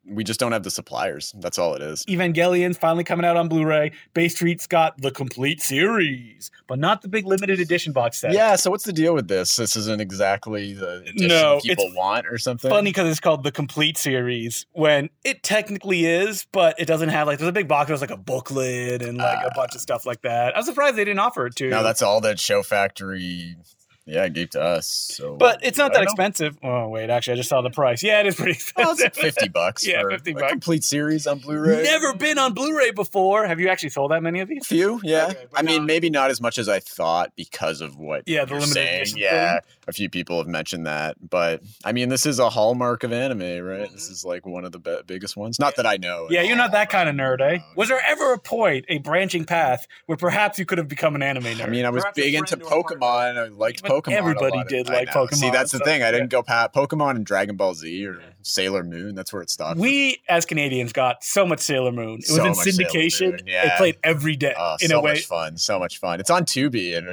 [0.10, 1.34] we just don't have the suppliers.
[1.38, 2.06] That's all it is.
[2.08, 3.92] Evangelion's finally coming out on Blu-ray.
[4.14, 8.32] Bay Street's got the complete series, but not the big limited edition box set.
[8.34, 8.56] Yeah.
[8.56, 9.56] So what's the deal with this?
[9.58, 12.70] This isn't exactly the edition No, people it's want or something.
[12.72, 17.28] funny because it's called the complete series when it technically is, but it doesn't have
[17.28, 17.88] like there's a big box.
[17.90, 19.56] There's like a booklet and like a Ah.
[19.56, 20.56] bunch of stuff like that.
[20.58, 21.70] I'm surprised they didn't offer it to.
[21.70, 23.56] No, that's all that Shout Factory.
[24.08, 24.88] Yeah, it gave to us.
[24.88, 26.12] So, but it's not that don't know.
[26.12, 26.58] expensive.
[26.64, 28.02] Oh wait, actually, I just saw the price.
[28.02, 29.06] Yeah, it is pretty Well, expensive.
[29.08, 29.86] it's fifty bucks.
[29.88, 30.52] Yeah, for 50 a bucks.
[30.52, 31.84] complete series on Blu-ray.
[31.84, 33.46] Never been on Blu-ray before.
[33.46, 34.66] Have you actually sold that many of A these?
[34.66, 35.28] few, yeah.
[35.32, 38.24] Okay, but I mean, not- maybe not as much as I thought because of what
[38.26, 39.02] Yeah, the you're limited saying.
[39.02, 43.04] edition Yeah, a few people have mentioned that, but I mean, this is a hallmark
[43.04, 43.92] of anime, right?
[43.92, 44.12] This Mhm.
[44.12, 45.60] is like one of the be- biggest ones.
[45.60, 46.28] Not that I know.
[46.30, 47.58] Yeah, you're not that kind of nerd, eh?
[47.58, 51.16] uh, Was there ever a point, a branching path, where perhaps you could have become
[51.16, 51.64] an anime nerd?
[51.66, 52.98] I mean, I was Perhaps big into friend or a partner?
[53.00, 53.38] Pokemon.
[53.38, 54.12] I liked But Pokemon.
[54.14, 55.10] everybody did I like.
[55.10, 56.04] Pokemon, See, that's the so, thing.
[56.04, 58.26] I didn't go past Pokemon and Dragon Ball Z or Yeah.
[58.42, 59.14] Sailor Moon.
[59.16, 59.78] That's where it stopped.
[59.80, 62.20] We as Canadians got so much Sailor Moon.
[62.20, 63.42] It was So in syndication.
[63.46, 63.74] Yeah.
[63.74, 65.12] It played every day Oh, in so a way.
[65.14, 65.58] much fun.
[65.58, 66.20] So much fun.
[66.20, 67.08] It's on Tubi and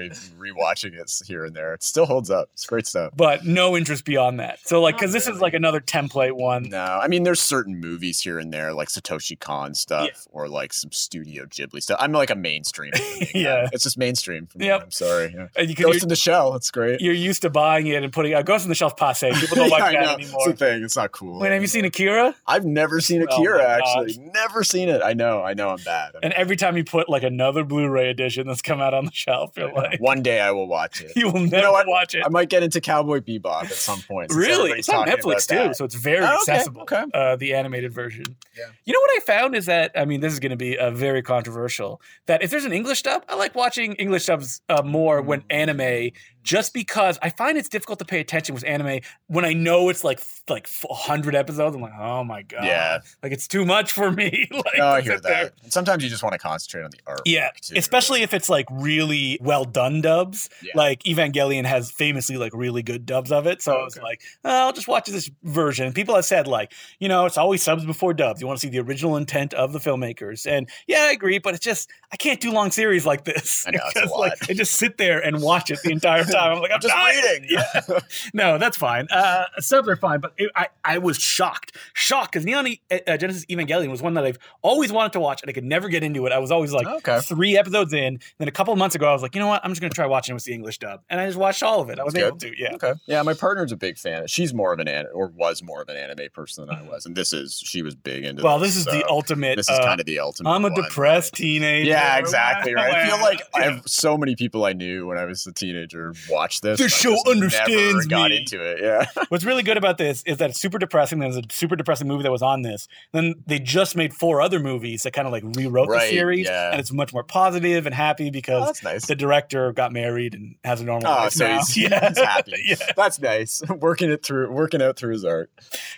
[0.51, 1.73] rewatching it here and there.
[1.75, 2.49] It still holds up.
[2.53, 3.13] It's great stuff.
[3.17, 4.59] But no interest beyond that.
[4.67, 6.69] So, like, oh, Not because this is like another template one.
[6.69, 10.13] No, I mean, there's certain movies here and there, like Satoshi Kon stuff, Yeah.
[10.33, 11.99] or like some Studio Ghibli stuff.
[12.01, 12.93] I'm like a mainstream.
[12.95, 13.31] movie guy.
[13.41, 13.69] Yeah.
[13.73, 14.47] it's just mainstream.
[14.47, 14.67] For me.
[14.67, 14.83] Yep.
[14.83, 15.33] I'm sorry.
[15.35, 15.49] Yeah.
[15.57, 16.55] And you, 'cause Ghost in the Shell.
[16.55, 17.01] It's great.
[17.01, 19.31] you're used to buying it and putting out Ghost in the Shelf passe.
[19.33, 20.41] People don't Yeah, like that anymore.
[20.49, 20.83] It's the thing.
[20.85, 21.41] It's not cool.
[21.41, 22.35] Wait, have you seen Akira?
[22.47, 23.59] I've never seen Oh Akira.
[23.59, 25.03] my actually, never seen it.
[25.03, 25.43] I know.
[25.43, 25.71] I know.
[25.71, 26.13] I'm bad.
[26.17, 29.13] I'm And every time you put like another Blu-ray edition that's come out on the
[29.13, 31.12] shelf, you're like, One day I will watch it.
[31.16, 31.87] you will never know what?
[31.87, 32.23] watch it.
[32.25, 34.33] I might get into Cowboy Bebop at some point.
[34.35, 34.73] Really?
[34.73, 35.77] It's on Netflix too, that.
[35.77, 36.83] so it's very Oh, okay, accessible.
[36.83, 37.05] okay.
[37.12, 38.25] Uh, the animated version.
[38.57, 38.64] Yeah.
[38.85, 40.90] You know what I found is that I mean this is going to be uh,
[40.90, 42.01] very controversial.
[42.27, 45.44] That if there's an English dub, I like watching English dubs uh, more when Mm.
[45.51, 46.12] anime,
[46.45, 50.05] just because I find it's difficult to pay attention with anime when I know it's
[50.05, 51.75] like like hundred episodes.
[51.75, 52.99] I'm like, oh my god, Yeah.
[53.23, 54.47] like it's too much for me.
[54.53, 55.55] like, No, I hear that.
[55.63, 57.23] And sometimes you just want to concentrate on the art.
[57.25, 60.51] Yeah, too, especially if it's like really well done dubs.
[60.63, 60.73] Yeah.
[60.77, 63.63] Like Evangelion has famously like really good dubs of it.
[63.63, 65.93] So Oh, I was like, oh, I'll just watch this version.
[65.95, 68.43] People have said like, you know, it's always subs before dubs.
[68.43, 70.47] You want to see the original intent of the filmmakers.
[70.47, 73.65] And yeah, I agree, but it's just I can't do long series like this.
[73.67, 74.19] I know, it's a Because, lot.
[74.21, 76.33] like I just sit there and watch it the entire time.
[76.38, 77.23] I'm like, I'm just dying.
[77.23, 77.49] waiting.
[77.88, 77.99] Yeah.
[78.33, 79.07] No, that's fine.
[79.11, 83.16] Uh, subs are fine, but it, I I was shocked, shocked because Neon E- uh,
[83.16, 86.03] Genesis Evangelion was one that I've always wanted to watch and I could never get
[86.03, 86.33] into it.
[86.33, 87.20] I was always like Okay.
[87.20, 88.18] three episodes in.
[88.38, 89.64] Then a couple of months ago, I was like, you know what?
[89.64, 91.62] I'm just going to try watching it with the English dub, and I just watched
[91.62, 91.99] all of it.
[91.99, 92.75] I was That's able to, yeah.
[92.75, 92.92] Okay.
[93.07, 94.27] Yeah, my partner's a big fan.
[94.27, 97.07] She's more of an an or was more of an anime person than I was,
[97.07, 98.42] and this is she was big into.
[98.42, 99.57] Well, this is the so ultimate.
[99.57, 100.51] This is uh, kind of the ultimate.
[100.51, 101.38] I'm a one, depressed right?
[101.38, 101.90] teenager.
[101.90, 102.75] Yeah, exactly.
[102.75, 102.94] Right.
[102.94, 106.14] I feel like I have so many people I knew when I was a teenager
[106.31, 106.79] watch this.
[106.79, 108.39] The show just understands never got me.
[108.39, 108.81] into it.
[108.83, 109.07] Yeah.
[109.29, 111.19] What's really good about this is that it's super depressing.
[111.19, 112.89] There's a super depressing movie that was on this.
[113.13, 116.47] Then they just made four other movies that kind of like rewrote Right, the series,
[116.47, 116.71] yeah.
[116.71, 119.07] and it's much more positive and happy Oh, because that's nice.
[119.07, 121.59] the director got married and has a normal Oh, life so now.
[121.59, 122.09] he's, yeah.
[122.09, 122.53] he's happy.
[122.67, 122.77] Yeah.
[122.97, 123.63] That's nice.
[123.69, 125.51] Working it through, working out through his art.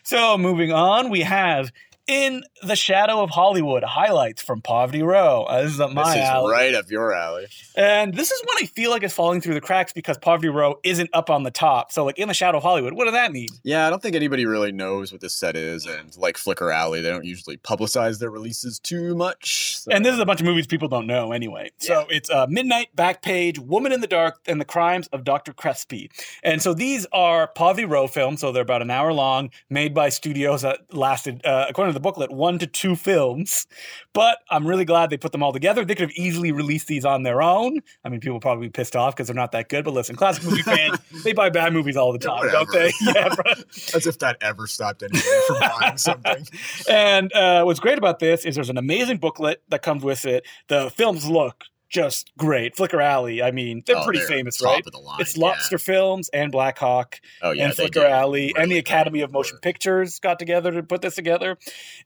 [0.02, 1.70] So moving on, we have
[2.06, 5.42] in the shadow of Hollywood highlights from Poverty Row.
[5.44, 6.52] Uh, this is up my this is alley.
[6.52, 7.46] right up your alley.
[7.76, 10.78] And this is one I feel like is falling through the cracks because Poverty Row
[10.84, 11.90] isn't up on the top.
[11.92, 13.48] So, like in the shadow of Hollywood, what does that mean?
[13.64, 17.00] Yeah, I don't think anybody really knows what this set is, and like Flicker Alley,
[17.00, 19.78] they don't usually publicize their releases too much.
[19.78, 21.70] so- And this is a bunch of movies people don't know anyway.
[21.78, 25.52] So it's uh, Midnight, Backpage, Woman in the Dark, and The Crimes of Dr.
[25.52, 26.10] Crespi.
[26.42, 28.40] And so these are Poverty Row films.
[28.40, 32.00] So they're about an hour long, made by studios that lasted, uh, according to the
[32.00, 33.66] booklet, one to two films.
[34.12, 35.84] But I'm really glad they put them all together.
[35.84, 37.80] They could have easily released these on their own.
[38.04, 39.84] I mean, people probably be pissed off because they're not that good.
[39.84, 42.92] But listen, classic movie fans, they buy bad movies all the time, don't they?
[43.02, 43.52] Yeah, bro.
[43.94, 46.46] as if that ever stopped anybody from buying something.
[46.88, 50.46] And uh, what's great about this is there's an amazing booklet that comes with it.
[50.68, 52.76] The films look just great.
[52.76, 54.84] Flicker Alley, I mean, they're Oh, pretty they're famous, right?
[54.94, 55.44] line, It's yeah.
[55.46, 59.32] Lobster Films and Black Hawk Oh yeah, and Flicker did Alley and the Academy of
[59.32, 59.58] Motion.
[59.62, 61.56] Pictures got together to put this together.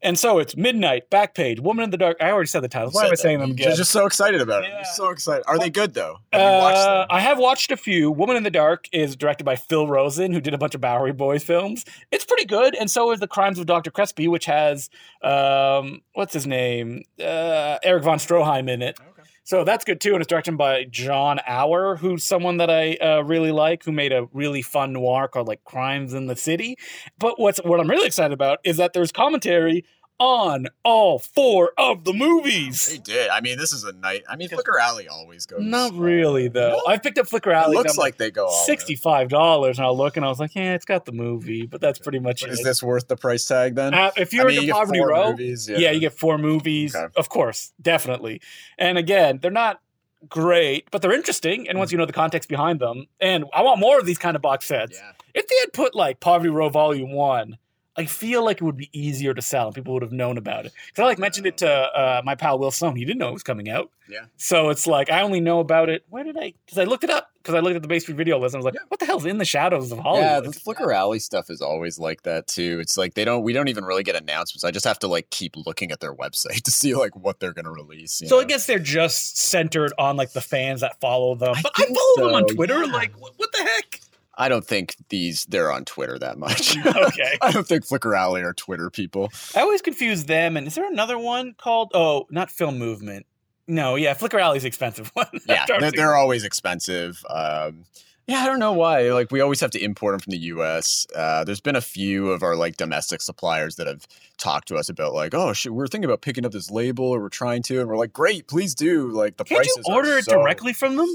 [0.02, 2.18] And so it's Midnight, Backpage, Woman in the Dark.
[2.20, 2.94] I already said the titles.
[2.94, 3.74] Why am I saying them again?
[3.76, 4.68] just so excited about it.
[4.68, 4.76] Yeah.
[4.76, 5.44] You're so excited.
[5.46, 6.18] Are they good though?
[6.32, 7.06] Have Uh, them?
[7.10, 8.10] I have watched a few.
[8.10, 11.12] Woman in the Dark is directed by Phil Rosen, who did a bunch of Bowery
[11.12, 11.84] Boys films.
[12.10, 13.90] It's pretty good, and so is The Crimes of Dr.
[13.90, 14.90] Crespi, which has
[15.22, 18.98] um, what's his name, uh, Erich von Stroheim in it.
[19.00, 19.09] Okay.
[19.50, 23.22] So that's good too, and it's directed by John Auer, who's someone that I uh,
[23.22, 26.78] really like, who made a really fun noir called like Crimes in the City.
[27.18, 29.84] But what's what I'm really excited about is that there's commentary
[30.20, 32.88] on all four of the movies.
[32.90, 33.30] They did.
[33.30, 34.22] I mean, this is a night.
[34.28, 35.60] I mean, Flicker Alley always goes.
[35.62, 36.72] Not really though.
[36.76, 36.82] No?
[36.86, 37.76] I've picked up Flicker It Alley.
[37.76, 40.74] looks like they go all sixty-five dollars, and I look and I was like, yeah,
[40.74, 42.52] it's got the movie, but that's pretty much But it.
[42.52, 43.94] is this worth the price tag then?
[43.94, 45.90] Uh, if you're I mean, in you the get poverty row, movies, yeah.
[45.90, 47.10] you get four movies, Okay.
[47.16, 48.42] of course, definitely.
[48.78, 49.80] And again, they're not
[50.28, 51.66] great, but they're interesting.
[51.66, 54.36] And once you know the context behind them, and I want more of these kind
[54.36, 54.98] of box sets.
[54.98, 55.12] Yeah.
[55.32, 57.56] If they had put like Poverty Row Volume One.
[57.96, 60.64] I feel like it would be easier to sell and people would have known about
[60.64, 60.72] it.
[60.86, 62.94] Because I like mentioned it to uh, my pal Will Sloan.
[62.96, 63.90] He didn't know it was coming out.
[64.08, 64.24] Yeah.
[64.36, 66.04] So it's like I only know about it.
[66.08, 66.54] Where did I?
[66.64, 67.28] Because I looked it up.
[67.42, 68.54] Because I looked at the Bay Street video list.
[68.54, 68.86] and I was like, Yeah.
[68.88, 71.98] "What the hell's in the shadows of Hollywood?" Yeah, the Flicker Alley stuff is always
[71.98, 72.78] like that too.
[72.80, 74.62] It's like they don't we don't even really get announcements.
[74.62, 77.54] I just have to like keep looking at their website to see like what they're
[77.54, 78.20] gonna release.
[78.20, 81.54] you So I guess they're just centered on like the fans that follow them.
[81.56, 82.84] I But I follow them on Twitter.
[82.84, 82.92] yeah.
[82.92, 84.00] Like, what, what the heck?
[84.40, 86.76] I don't think these they're on Twitter that much.
[87.10, 87.38] Okay.
[87.40, 89.30] I don't think Flicker Alley are Twitter people.
[89.54, 90.56] I always confuse them.
[90.56, 91.90] And is there another one called?
[91.94, 93.26] Oh, not Film Movement.
[93.66, 95.26] No, yeah, Flicker Alley's expensive one.
[95.46, 97.22] Yeah, they're, they're always expensive.
[97.28, 97.84] Um,
[98.26, 99.12] yeah, I don't know why.
[99.12, 101.06] Like we always have to import them from the U.S.
[101.14, 104.06] Uh, there's been a few of our like domestic suppliers that have
[104.38, 107.20] talked to us about like, oh, shit, we're thinking about picking up this label, or
[107.20, 109.08] we're trying to, and we're like, great, please do.
[109.08, 111.08] Like the Can't prices you order it directly from them?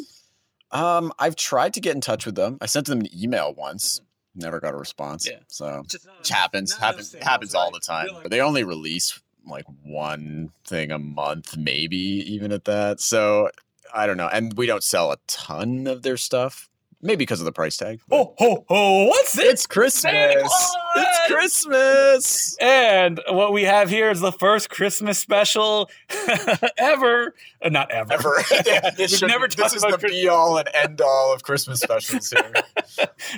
[0.76, 2.58] Um, I've tried to get in touch with them.
[2.62, 4.02] I sent them an email once.
[4.36, 5.28] Never got a response.
[5.28, 5.40] Yeah.
[5.48, 6.76] So it happens.
[6.76, 8.10] happens happens all the time.
[8.22, 13.00] But they only release like one thing a month, maybe even at that.
[13.00, 13.50] So
[13.94, 14.28] I don't know.
[14.28, 16.70] And we don't sell a ton of their stuff.
[17.02, 18.02] Maybe because of the price tag.
[18.12, 19.46] Oh, ho, ho, what's this?
[19.46, 20.76] it's Christmas.
[20.96, 21.18] Santa Claus!
[21.26, 22.58] It's Christmas.
[22.62, 25.90] And what we have here is the first Christmas special
[26.78, 27.34] ever.
[27.62, 28.14] Uh, not ever.
[28.14, 28.36] Ever.
[28.50, 30.22] this We've should- never this is about the Christmas.
[30.22, 32.54] be all and end all of Christmas specials here.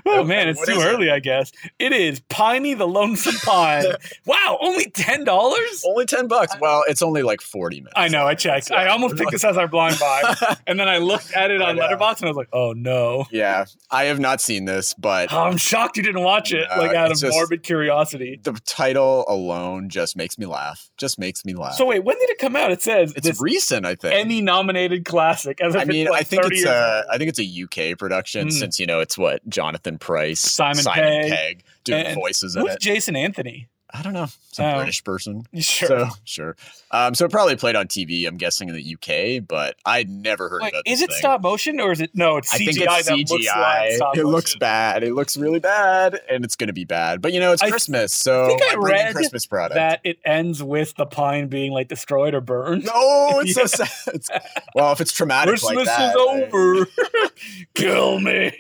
[0.05, 0.87] Oh man, it's What too is it?
[0.87, 1.51] early, I guess.
[1.79, 3.85] It is Piney the Lonesome Pine.
[4.25, 5.83] wow, only ten dollars?
[5.85, 6.55] only 10 bucks.
[6.59, 7.93] Well, it's only like 40 minutes.
[7.95, 8.71] I know, I checked.
[8.71, 10.35] I almost picked this as our blind buy.
[10.65, 11.83] And then I looked at it on know.
[11.83, 13.25] Letterboxd and I was like, oh no.
[13.31, 16.81] Yeah, I have not seen this, but Oh, I'm shocked you didn't watch it, No,
[16.81, 18.39] like out of it's just- morbid curiosity.
[18.43, 20.89] the title alone just makes me laugh.
[20.97, 21.75] Just makes me laugh.
[21.75, 22.71] So wait, when did it come out?
[22.71, 24.13] It says it's recent, I think.
[24.15, 25.61] Emmy nominated classic.
[25.61, 27.05] As I mean, like I think it's a, old.
[27.11, 28.51] I think it's a UK production Mm.
[28.53, 32.79] since you know it's what Jonathan Pryce, Simon Pegg, Pegg doing voices in Who's it.
[32.81, 33.67] Jason Anthony?
[33.93, 34.75] I don't know, some Oh.
[34.77, 35.45] British person.
[35.57, 35.87] Sure.
[35.87, 36.55] So sure.
[36.91, 38.27] Um, so it probably played on TV.
[38.27, 40.83] I'm guessing in the UK, but I'd never heard Wait, about.
[40.85, 41.17] is it thing.
[41.19, 42.37] stop motion or is it no?
[42.37, 43.89] It's CGI I think it's CGI.
[43.89, 45.03] looks like it looks bad.
[45.03, 47.21] It looks really bad, and it's going to be bad.
[47.21, 49.75] But you know, it's I Christmas, so think I read Christmas product.
[49.75, 52.85] That it ends with the pine being like destroyed or burned.
[52.85, 53.65] no, it's Yeah.
[53.65, 54.13] so sad.
[54.15, 54.41] It's-
[54.75, 56.87] well, if it's traumatic Christmas like that, is I- over.
[57.75, 58.51] Kill me.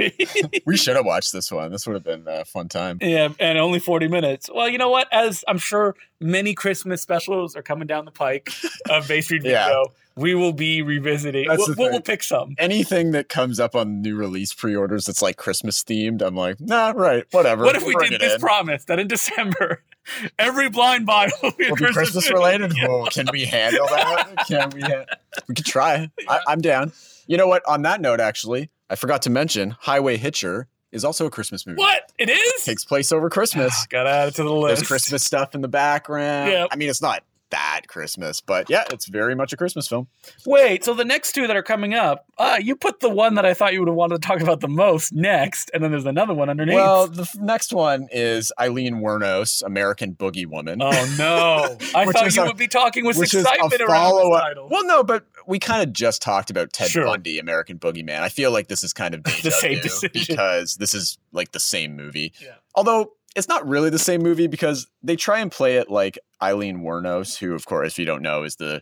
[0.65, 1.71] we should have watched this one.
[1.71, 2.97] This would have been a fun time.
[3.01, 4.49] yeah, and only 40 minutes.
[4.53, 5.07] Well, you know what?
[5.17, 8.49] As I'm sure many Christmas specials are coming down the pike
[8.89, 9.65] of Bay Street Yeah.
[9.65, 11.47] Video, we will be revisiting.
[11.47, 12.55] We'll, we'll, we'll pick some.
[12.57, 16.91] Anything that comes up on new release pre-orders that's like Christmas themed, I'm like, nah,
[16.95, 17.63] right, whatever.
[17.63, 18.39] What if we Bring did this in.
[18.39, 19.83] promise that in December,
[20.39, 22.73] every blind buy will be, Will be Christmas related?
[22.79, 24.45] Whoa, can we handle that?
[24.47, 24.81] Can we?
[24.81, 25.05] Ha-
[25.47, 26.09] we could try.
[26.27, 26.91] I, I'm down.
[27.27, 27.61] You know what?
[27.67, 31.77] On that note, actually, I forgot to mention Highway Hitcher is also a Christmas movie.
[31.79, 32.11] What?
[32.17, 32.63] It is?
[32.63, 33.85] Takes place over Christmas.
[33.89, 34.79] Gotta add it to the list.
[34.81, 36.51] There's Christmas stuff in the background.
[36.51, 36.69] Yep.
[36.71, 40.07] I mean, it's not that Christmas, but yeah, it's very much a Christmas film.
[40.45, 43.45] Wait, so the next two that are coming up, uh, you put the one that
[43.45, 46.05] I thought you would have wanted to talk about the most next, and then there's
[46.05, 46.75] another one underneath.
[46.75, 50.79] Well, the f- next one is Aileen Wuornos, American Boogeywoman.
[50.81, 51.77] oh no!
[51.97, 54.67] I thought you a- would be talking with which is a excitement around this title.
[54.69, 57.05] Well, no, but we kind of just talked about Ted Sure.
[57.05, 58.19] Bundy, American Boogeyman.
[58.21, 60.11] I feel like this is kind of The same decision.
[60.27, 62.33] because this is like the same movie.
[62.43, 62.55] Yeah.
[62.75, 66.79] Although it's not really the same movie because they try and play it like Aileen
[66.81, 68.81] Wuornos, who, of course, if you don't know, is the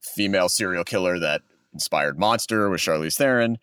[0.00, 1.42] female serial killer that
[1.72, 3.58] inspired Monster with Charlize Theron.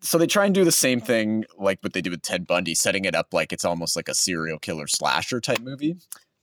[0.00, 2.74] So they try and do the same thing like what they did with Ted Bundy,
[2.74, 5.96] setting it up like it's almost like a serial killer slasher type movie.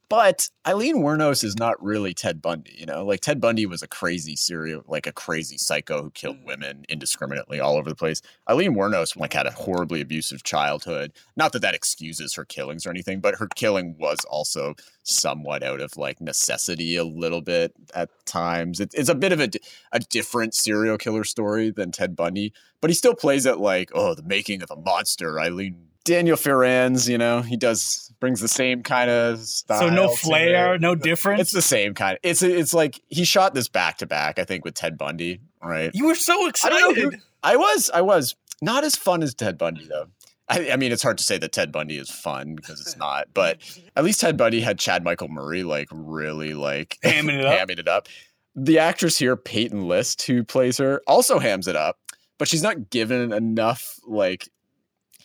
[0.07, 3.03] But Aileen Wuornos is not really Ted Bundy, you know?
[3.03, 6.45] Like Ted Bundy was a crazy serial, like a crazy psycho who killed Mm.
[6.45, 8.21] women indiscriminately all over the place.
[8.47, 11.11] Aileen Wuornos like had a horribly abusive childhood.
[11.35, 15.81] Not that that excuses her killings or anything, but her killing was also somewhat out
[15.81, 18.79] of like necessity a little bit at times.
[18.79, 19.49] It, it's a bit of a,
[19.91, 24.13] a different serial killer story than Ted Bundy, but he still plays it like, oh,
[24.13, 25.87] the making of a monster, Aileen.
[26.05, 29.79] Daniel Farrands, you know, he does brings the same kind of style.
[29.81, 31.41] so no flair, no difference.
[31.41, 32.17] It's the same kind.
[32.23, 34.39] It's it's like he shot this back to back.
[34.39, 35.91] I think with Ted Bundy, right?
[35.93, 36.95] you were so I excited.
[36.97, 37.11] who-
[37.43, 40.07] I was, I was not as fun as Ted Bundy though.
[40.47, 43.27] I, I mean, it's hard to say that Ted Bundy is fun because it's not,
[43.33, 43.57] but
[43.95, 47.67] at least Ted Bundy had Chad Michael Murray like really like Hamming it up.
[47.67, 48.07] hamming it up.
[48.55, 51.99] The actress here, Peyton List, who plays her, also hams it up,
[52.37, 54.47] but she's not given enough like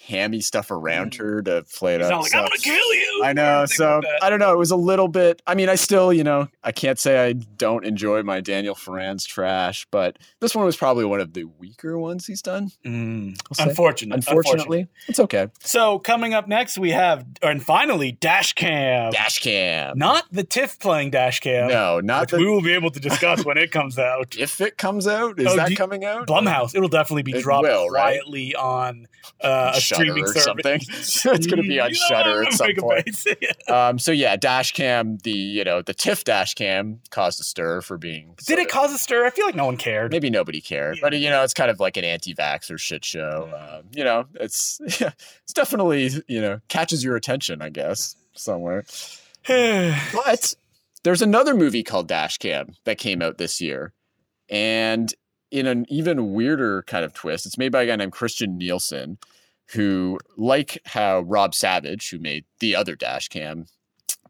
[0.07, 2.23] hammy stuff around her to play it He's up.
[2.23, 3.21] like, so- I'm gonna kill you.
[3.23, 3.67] I know.
[3.67, 4.23] So like.
[4.23, 4.53] I don't know.
[4.53, 5.43] It was a little bit.
[5.47, 9.25] I mean, I still, you know, I can't say I don't enjoy my Daniel Farrands
[9.27, 12.71] trash, but this one was probably one of the weaker ones he's done.
[12.85, 14.15] Mm, I'll unfortunate.
[14.17, 15.49] Unfortunately, it's okay.
[15.61, 19.13] So coming up next, we have, and finally, Dash Cam.
[19.13, 19.99] Dash cam.
[19.99, 21.69] Not the TIFF playing Dash Cam.
[21.69, 22.39] no, not the.
[22.39, 24.35] we will be able to discuss when it comes out.
[24.39, 26.27] If it comes out, is Oh, that you- coming out?
[26.27, 26.75] Blumhouse.
[26.75, 28.21] It'll definitely be It dropped will, right?
[28.23, 29.07] quietly on
[29.43, 30.45] uh, a streaming or service.
[30.45, 30.81] something.
[31.37, 33.25] it's going to be on Shudder at some point.
[33.69, 37.81] Um, so yeah, dash cam, the you know the TIFF dash cam caused a stir
[37.83, 38.35] for being.
[38.47, 39.25] Did it of- cause a stir?
[39.25, 40.11] I feel like no one cared.
[40.11, 41.01] Maybe nobody cared, Yeah.
[41.03, 43.49] but you know, it's kind of like an anti-vaxxer shit show.
[43.55, 45.11] Um, you know, it's yeah,
[45.45, 48.85] it's definitely you know catches your attention, I guess, somewhere.
[49.47, 50.55] But
[51.05, 53.93] there's another movie called Dashcam that came out this year,
[54.49, 55.13] and
[55.51, 59.19] in an even weirder kind of twist, it's made by a guy named Christian Nilsson,
[59.73, 63.67] who, like how Rob Savage, who made the other Dashcam,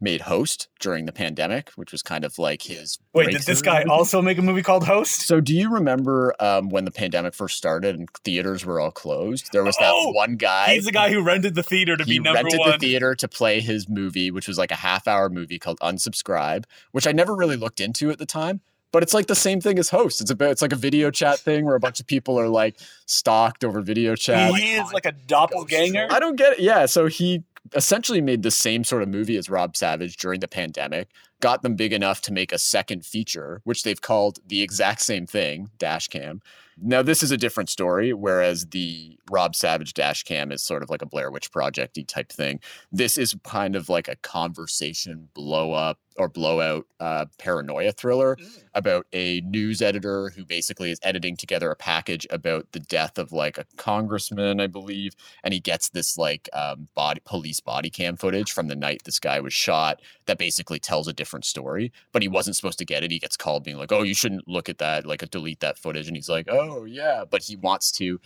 [0.03, 2.97] made Host during the pandemic, which was kind of like his.
[3.13, 3.89] Wait, did this guy movie.
[3.91, 5.21] also make a movie called Host?
[5.21, 9.49] So, do you remember um, when the pandemic first started and theaters were all closed?
[9.51, 10.73] There was that Oh, one guy.
[10.73, 12.71] He's the guy who rented the theater to be number rented one.
[12.71, 17.05] the theater to play his movie, which was like a half-hour movie called Unsubscribe, which
[17.05, 18.61] I never really looked into at the time.
[18.91, 20.21] But it's like the same thing as Host.
[20.21, 22.77] It's about it's like a video chat thing where a bunch of people are like
[23.05, 24.53] stalked over video chat.
[24.55, 26.07] he is like a doppelganger.
[26.09, 26.59] I don't get it.
[26.59, 30.47] Yeah, so he essentially made the same sort of movie as Rob Savage during the
[30.47, 35.01] pandemic, got them big enough to make a second feature, which they've called the exact
[35.01, 36.41] same thing, Dashcam.
[36.77, 41.01] Now, this is a different story, whereas the Rob Savage Dashcam is sort of like
[41.01, 42.59] a Blair Witch Project type thing.
[42.91, 48.37] This is kind of like a conversation blow up or blowout uh, paranoia thriller
[48.73, 53.31] about a news editor who basically is editing together a package about the death of
[53.31, 58.17] like a congressman, I believe, and he gets this like um, body police body cam
[58.17, 61.91] footage from the night this guy was shot that basically tells a different story.
[62.11, 63.11] But he wasn't supposed to get it.
[63.11, 65.05] He gets called being like, "Oh, you shouldn't look at that.
[65.05, 68.19] Like, delete that footage." And he's like, "Oh yeah," but he wants to.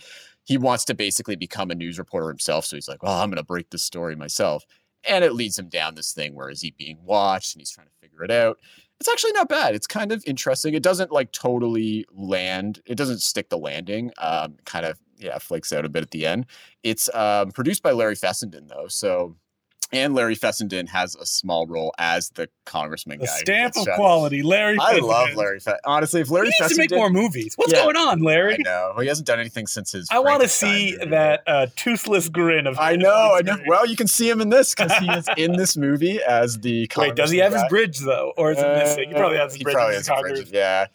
[0.44, 2.66] He wants to basically become a news reporter himself.
[2.66, 4.64] So he's like, "Well, I'm going to break this story myself."
[5.08, 7.86] And it leads him down this thing where is he being watched and he's trying
[7.86, 8.58] to figure it out
[8.98, 9.74] it's actually not bad.
[9.74, 10.74] It's kind of interesting.
[10.74, 12.80] It doesn't like totally land.
[12.86, 14.10] It doesn't stick the landing.
[14.18, 16.46] Um, kind of yeah, flakes out a bit at the end.
[16.82, 19.36] It's um, produced by Larry Fessenden though, so
[19.92, 23.32] and Larry Fessenden has a small role as the congressman the guy.
[23.36, 23.96] stamp of shot.
[23.96, 24.76] quality, Larry.
[24.80, 25.08] I Fessenden.
[25.08, 25.60] love Larry.
[25.60, 27.52] Fe- Honestly, if He Larry needs to make more movies.
[27.56, 27.84] What's Yeah.
[27.84, 28.56] going on, I Larry?
[28.58, 30.08] know he hasn't done anything since his.
[30.10, 31.10] I want to see movie.
[31.10, 32.78] that uh, toothless grin of.
[32.78, 33.56] I know, I know.
[33.66, 36.88] Well, you can see him in this because he is in this movie as the.
[36.96, 39.08] Wait, does he have his bridge though, or is it missing?
[39.10, 39.74] He probably has his Uh, He bridge.
[39.74, 40.86] probably has his bridge, Yeah.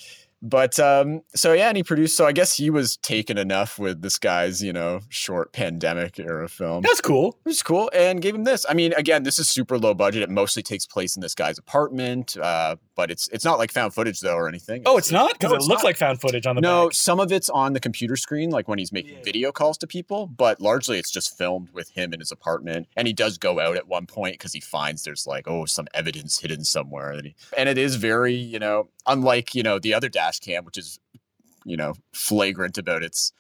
[0.41, 2.17] But um, so yeah, and he produced.
[2.17, 6.49] So I guess he was taken enough with this guy's, you know, short pandemic era
[6.49, 6.82] film.
[6.82, 7.38] That's cool.
[7.45, 8.65] It was cool, and gave him this.
[8.68, 10.24] I mean, again, this is super low budget.
[10.24, 13.93] It mostly takes place in this guy's apartment, uh, but it's it's not like found
[13.93, 14.81] footage though or anything.
[14.85, 15.83] Oh, it's not because No, it looks not.
[15.85, 16.93] like found footage on the no, back.
[16.93, 19.23] some of it's on the computer screen, like when he's making Yeah.
[19.23, 22.87] video calls to people, but largely it's just filmed with him in his apartment.
[22.97, 25.87] And he does go out at one point because he finds there's like, oh, some
[25.93, 27.11] evidence hidden somewhere.
[27.11, 30.65] And, he, and it is very, you know, unlike, you know, the other dash cam,
[30.65, 30.99] which is,
[31.65, 33.31] you know, flagrant about its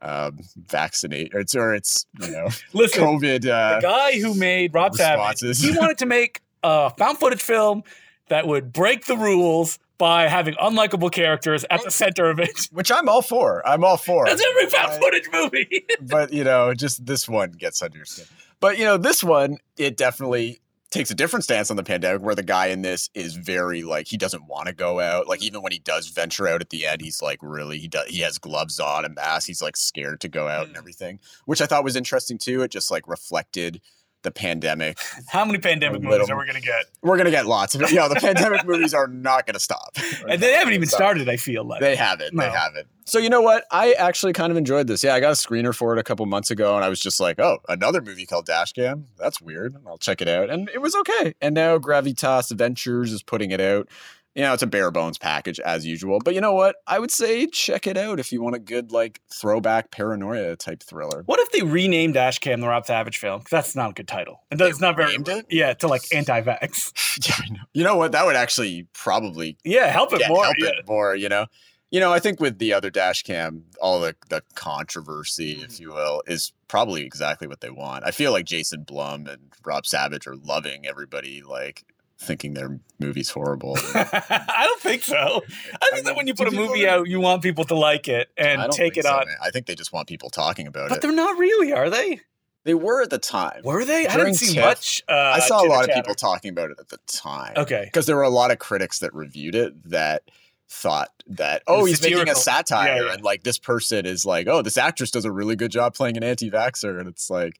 [0.00, 4.72] um vaccinate or it's or it's you know Listen, covid the uh guy who made
[4.72, 5.58] Rob Savage, responses.
[5.58, 7.82] he wanted to make a found footage film
[8.28, 12.68] that would break the rules by having unlikable characters at the center of it.
[12.72, 15.84] which i'm all for i'm all for That's every found I- footage movie.
[16.02, 18.26] but you know, just this one gets under your skin.
[18.60, 20.60] But you know, this one it definitely
[20.90, 24.06] takes a different stance on the pandemic, where the guy in this is very like
[24.06, 25.26] he doesn't want to go out.
[25.28, 28.06] Like even when he does venture out at the end, he's like really he does
[28.08, 29.46] he has gloves on and mask.
[29.48, 30.78] He's like scared to go out and Mm.
[30.78, 32.62] everything, which I thought was interesting too.
[32.62, 33.80] It just like reflected
[34.22, 34.98] the pandemic.
[35.28, 36.86] How many pandemic A movies are we going to get?
[37.02, 37.90] We're gonna get lots of it.
[37.90, 39.96] You know, the pandemic movies are not gonna stop.
[40.28, 40.98] And they haven't even Stop.
[40.98, 41.80] started, I feel like.
[41.80, 42.36] They haven't.
[42.36, 42.88] They haven't.
[43.04, 43.64] So you know what?
[43.70, 45.02] I actually kind of enjoyed this.
[45.02, 47.20] Yeah, I got a screener for it a couple months ago, and I was just
[47.20, 49.04] like, "Oh, another movie called Dashcam.
[49.16, 49.76] That's weird.
[49.86, 51.34] I'll check it out." And it was okay.
[51.40, 53.88] And now Gravitas Ventures is putting it out.
[54.34, 56.20] You know, it's a bare bones package as usual.
[56.24, 56.76] But you know what?
[56.86, 60.82] I would say check it out if you want a good like throwback paranoia type
[60.82, 61.22] thriller.
[61.26, 63.42] What if they renamed Ashcam the Rob Savage film?
[63.50, 64.42] that's not a good title.
[64.52, 65.14] And that's not very.
[65.14, 65.46] it?
[65.50, 67.26] Yeah, to like anti-vax.
[67.28, 67.60] yeah, I know.
[67.72, 68.12] You know what?
[68.12, 70.44] That would actually probably Yeah, help it yeah, more.
[70.44, 70.68] help yeah.
[70.68, 71.46] it more, you know.
[71.90, 75.64] You know, I think with the other dash cam, all the the controversy, Mm-hmm.
[75.64, 78.04] if you will, is probably exactly what they want.
[78.06, 81.84] I feel like Jason Blum and Rob Savage are loving everybody like
[82.18, 83.76] thinking their movie's horrible.
[83.94, 85.16] I don't think so.
[85.16, 88.08] I think I that when you put a movie out, you want people to like
[88.08, 89.26] it and take it so, on.
[89.26, 89.36] man.
[89.42, 91.00] I think they just want people talking about But it.
[91.00, 92.20] But they're not really, are they?
[92.64, 93.62] They were at the time.
[93.64, 94.06] Were they?
[94.06, 95.02] I didn't see TIFF, much.
[95.08, 97.54] Uh, I saw a lot of people talking about it at the time.
[97.56, 97.84] Okay.
[97.84, 100.24] Because there were a lot of critics that reviewed it that
[100.68, 102.96] thought that, oh, he's making a satire.
[102.96, 103.12] Yeah, yeah.
[103.14, 106.16] And like this person is like, oh, this actress does a really good job playing
[106.16, 106.98] an anti vaxxer.
[106.98, 107.58] And it's like,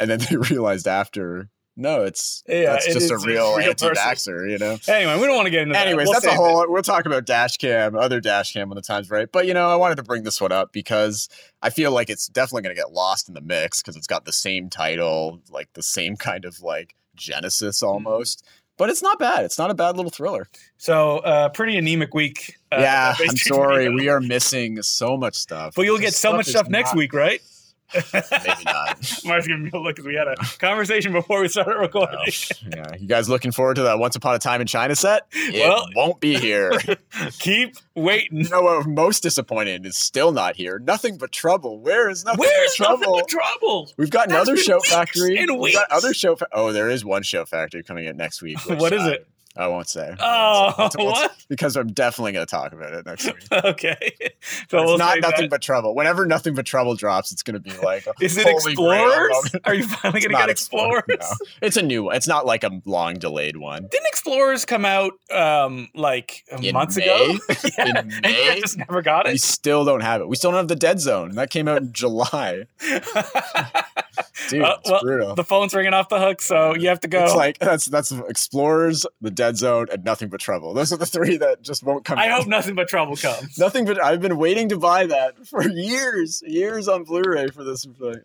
[0.00, 3.88] and then they realized after, no, it's Yeah, that's it just a real, real anti
[3.90, 4.78] vaxxer, you know?
[4.88, 5.86] Anyway, we don't want to get into that.
[5.86, 6.64] Anyways, We'll that's a whole.
[6.68, 9.30] We'll talk about dash cam, other dash cam when the time's right.
[9.30, 11.28] But you know, I wanted to bring this one up because
[11.62, 14.24] I feel like it's definitely going to get lost in the mix because it's got
[14.24, 18.06] the same title, like the same kind of like genesis Mm-hmm.
[18.06, 18.44] almost.
[18.78, 19.44] But it's not bad.
[19.46, 20.48] It's not a bad little thriller.
[20.76, 22.56] So, uh, pretty anemic week.
[22.70, 23.88] Uh, yeah, I'm sorry.
[23.88, 25.74] We are missing so much stuff.
[25.74, 27.40] But you'll get This so much stuff next not- week, right?
[27.94, 28.98] Maybe not.
[29.24, 32.18] Mark's giving me a look because we had a conversation before we started recording.
[32.18, 32.28] Well,
[32.76, 35.22] yeah, you guys looking forward to that Once Upon a Time in China set?
[35.32, 36.72] It Well- won't be here.
[37.38, 38.38] Keep waiting.
[38.38, 38.86] you know what?
[38.86, 40.78] Most disappointed is still not here.
[40.78, 41.78] Nothing but trouble.
[41.80, 42.98] Where is nothing Where's trouble?
[42.98, 43.90] nothing but trouble?
[43.96, 45.38] We've got That's another show weeks factory.
[45.38, 46.36] and We've got other show.
[46.36, 48.58] Fa- oh, there is one Shout Factory coming out next week.
[48.66, 49.28] which What is I- it?
[49.56, 50.14] I won't say.
[50.20, 51.04] Oh, I won't say.
[51.04, 51.32] what?
[51.48, 53.36] Because I'm definitely going to talk about it next week.
[53.64, 53.96] Okay.
[54.20, 55.50] it's So we'll not nothing that.
[55.50, 55.94] but trouble.
[55.94, 58.06] Whenever nothing but trouble drops, it's going to be like.
[58.06, 59.54] a Is it Explorers?
[59.64, 61.04] Are you finally going to get Explorers?
[61.08, 61.26] no.
[61.62, 62.16] It's a new one.
[62.16, 63.86] It's not like a long delayed one.
[63.90, 67.04] Didn't Explorers come out um like In months May?
[67.04, 67.38] ago?
[67.78, 68.00] yeah.
[68.00, 68.60] In May?
[68.60, 69.32] just never got it.
[69.32, 70.28] We still don't have it.
[70.28, 71.30] We still don't have the Dead Zone.
[71.36, 72.64] That came out in July.
[74.48, 75.34] Dude, Uh, it's well, brutal.
[75.34, 77.24] the phone's ringing off the hook, so you have to go.
[77.24, 80.74] It's like that's that's Explorers, the Dead Zone, and Nothing But Trouble.
[80.74, 82.18] Those are the three that just won't come.
[82.18, 82.40] I out.
[82.40, 83.58] hope nothing but trouble comes.
[83.58, 87.84] Nothing but I've been waiting to buy that for years, years on Blu-ray for this
[87.84, 88.20] thing.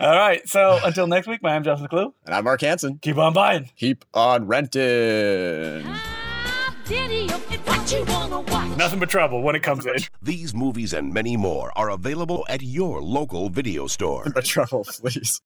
[0.00, 0.46] All right.
[0.48, 2.12] So until next week, my name's Justin Decloux.
[2.26, 2.98] And I'm Mark Hansen.
[2.98, 3.70] Keep on buying.
[3.76, 5.84] Keep on renting.
[7.88, 8.76] What you wanna watch?
[8.76, 9.94] Nothing but trouble when it comes in.
[10.22, 14.26] These movies and many more are available at your local video store.
[14.34, 15.36] But trouble, please.